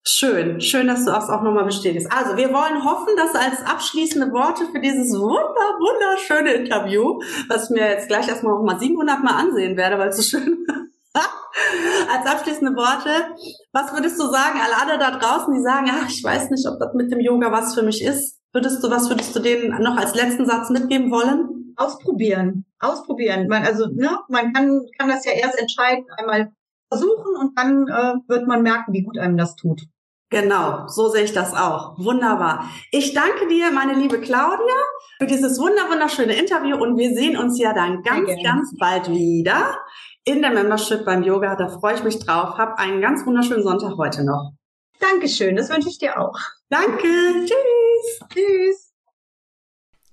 Schön, 0.06 0.60
schön, 0.60 0.88
dass 0.88 1.06
du 1.06 1.12
das 1.12 1.30
auch 1.30 1.44
nochmal 1.44 1.64
bestätigst. 1.64 2.12
Also, 2.12 2.36
wir 2.36 2.50
wollen 2.50 2.84
hoffen, 2.84 3.16
dass 3.16 3.36
als 3.36 3.66
abschließende 3.66 4.34
Worte 4.34 4.66
für 4.66 4.82
dieses 4.82 5.18
wunder, 5.18 5.80
wunderschöne 5.80 6.54
Interview, 6.56 7.22
was 7.48 7.66
ich 7.66 7.70
mir 7.70 7.90
jetzt 7.90 8.10
gleich 8.10 8.28
erstmal 8.28 8.54
noch 8.54 8.64
mal 8.64 8.78
700 8.78 9.24
Mal 9.24 9.36
ansehen 9.36 9.78
werde, 9.78 9.98
weil 9.98 10.10
es 10.10 10.18
so 10.18 10.24
schön 10.24 10.66
als 11.14 12.26
abschließende 12.26 12.76
Worte, 12.76 13.34
was 13.72 13.94
würdest 13.94 14.20
du 14.20 14.26
sagen, 14.28 14.60
alle 14.62 14.82
andere 14.82 14.98
da 14.98 15.18
draußen, 15.18 15.54
die 15.54 15.62
sagen, 15.62 15.90
ach, 15.90 16.10
ich 16.10 16.22
weiß 16.22 16.50
nicht, 16.50 16.68
ob 16.68 16.80
das 16.80 16.94
mit 16.96 17.10
dem 17.10 17.22
Yoga 17.22 17.54
was 17.54 17.74
für 17.74 17.84
mich 17.84 18.04
ist, 18.04 18.42
würdest 18.52 18.84
du, 18.84 18.90
was 18.90 19.10
würdest 19.10 19.34
du 19.34 19.40
denen 19.40 19.82
noch 19.82 19.96
als 19.96 20.16
letzten 20.16 20.46
Satz 20.46 20.70
mitgeben 20.70 21.12
wollen? 21.12 21.63
Ausprobieren, 21.78 22.66
ausprobieren. 22.80 23.48
Man, 23.48 23.64
also 23.64 23.88
ne, 23.88 24.20
man 24.30 24.54
kann, 24.54 24.82
kann 24.98 25.10
das 25.10 25.26
ja 25.26 25.34
erst 25.34 25.60
entscheiden, 25.60 26.06
einmal 26.18 26.52
versuchen 26.90 27.36
und 27.36 27.58
dann 27.58 27.88
äh, 27.88 28.16
wird 28.28 28.48
man 28.48 28.62
merken, 28.62 28.94
wie 28.94 29.04
gut 29.04 29.18
einem 29.18 29.38
das 29.38 29.56
tut. 29.56 29.82
Genau, 30.30 30.88
so 30.88 31.10
sehe 31.10 31.24
ich 31.24 31.34
das 31.34 31.54
auch. 31.54 31.96
Wunderbar. 32.00 32.68
Ich 32.92 33.14
danke 33.14 33.48
dir, 33.48 33.72
meine 33.72 33.94
liebe 33.94 34.20
Claudia, 34.20 34.76
für 35.20 35.28
dieses 35.28 35.60
wunder 35.60 35.90
wunderschöne 35.92 36.34
Interview 36.34 36.76
und 36.76 36.98
wir 36.98 37.14
sehen 37.14 37.38
uns 37.38 37.60
ja 37.60 37.72
dann 37.72 38.02
ganz, 38.02 38.30
ganz 38.44 38.76
bald 38.80 39.12
wieder 39.12 39.78
in 40.26 40.42
der 40.42 40.50
Membership 40.50 41.06
beim 41.06 41.22
Yoga. 41.22 41.56
Da 41.56 41.68
freue 41.68 41.96
ich 41.96 42.04
mich 42.04 42.18
drauf. 42.18 42.58
Hab 42.58 42.80
einen 42.80 43.00
ganz 43.00 43.24
wunderschönen 43.28 43.64
Sonntag 43.64 43.96
heute 43.98 44.24
noch. 44.24 44.54
Dankeschön, 45.00 45.56
das 45.56 45.70
wünsche 45.70 45.90
ich 45.90 46.00
dir 46.00 46.20
auch. 46.20 46.40
Danke, 46.70 47.08
tschüss. 47.46 48.28
Tschüss. 48.34 48.83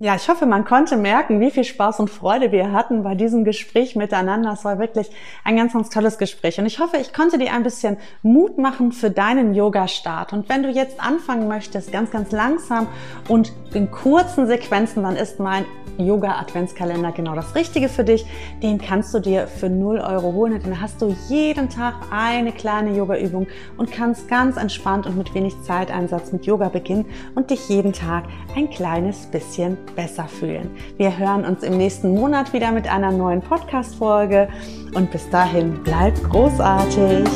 Ja, 0.02 0.14
ich 0.16 0.30
hoffe, 0.30 0.46
man 0.46 0.64
konnte 0.64 0.96
merken, 0.96 1.40
wie 1.40 1.50
viel 1.50 1.64
Spaß 1.64 2.00
und 2.00 2.08
Freude 2.08 2.52
wir 2.52 2.72
hatten 2.72 3.02
bei 3.02 3.14
diesem 3.14 3.44
Gespräch 3.44 3.96
miteinander. 3.96 4.50
Es 4.54 4.64
war 4.64 4.78
wirklich 4.78 5.10
ein 5.44 5.56
ganz, 5.58 5.74
ganz 5.74 5.90
tolles 5.90 6.16
Gespräch. 6.16 6.58
Und 6.58 6.64
ich 6.64 6.78
hoffe, 6.78 6.96
ich 6.96 7.12
konnte 7.12 7.36
dir 7.36 7.52
ein 7.52 7.64
bisschen 7.64 7.98
Mut 8.22 8.56
machen 8.56 8.92
für 8.92 9.10
deinen 9.10 9.52
Yoga-Start. 9.52 10.32
Und 10.32 10.48
wenn 10.48 10.62
du 10.62 10.70
jetzt 10.70 10.98
anfangen 11.04 11.48
möchtest, 11.48 11.92
ganz, 11.92 12.10
ganz 12.10 12.32
langsam 12.32 12.86
und 13.28 13.52
in 13.74 13.90
kurzen 13.90 14.46
Sequenzen, 14.46 15.02
dann 15.02 15.16
ist 15.16 15.38
mein 15.38 15.66
Yoga-Adventskalender 15.98 17.12
genau 17.12 17.34
das 17.34 17.54
Richtige 17.54 17.88
für 17.88 18.04
dich. 18.04 18.24
Den 18.62 18.78
kannst 18.78 19.12
du 19.14 19.18
dir 19.18 19.46
für 19.46 19.68
0 19.68 19.98
Euro 19.98 20.32
holen. 20.32 20.60
Dann 20.62 20.80
hast 20.80 21.02
du 21.02 21.14
jeden 21.28 21.68
Tag 21.68 21.94
eine 22.10 22.52
kleine 22.52 22.96
Yoga-Übung 22.96 23.46
und 23.76 23.92
kannst 23.92 24.28
ganz 24.28 24.56
entspannt 24.56 25.06
und 25.06 25.16
mit 25.16 25.34
wenig 25.34 25.60
Zeiteinsatz 25.62 26.32
mit 26.32 26.46
Yoga 26.46 26.68
beginnen 26.68 27.06
und 27.34 27.50
dich 27.50 27.68
jeden 27.68 27.92
Tag 27.92 28.24
ein 28.56 28.70
kleines 28.70 29.26
bisschen 29.26 29.76
besser 29.94 30.26
fühlen. 30.28 30.70
Wir 30.96 31.16
hören 31.16 31.44
uns 31.44 31.62
im 31.62 31.76
nächsten 31.76 32.14
Monat 32.14 32.52
wieder 32.52 32.72
mit 32.72 32.90
einer 32.90 33.12
neuen 33.12 33.40
Podcast-Folge 33.40 34.48
und 34.94 35.10
bis 35.10 35.28
dahin 35.30 35.80
bleib 35.84 36.14
großartig. 36.30 37.28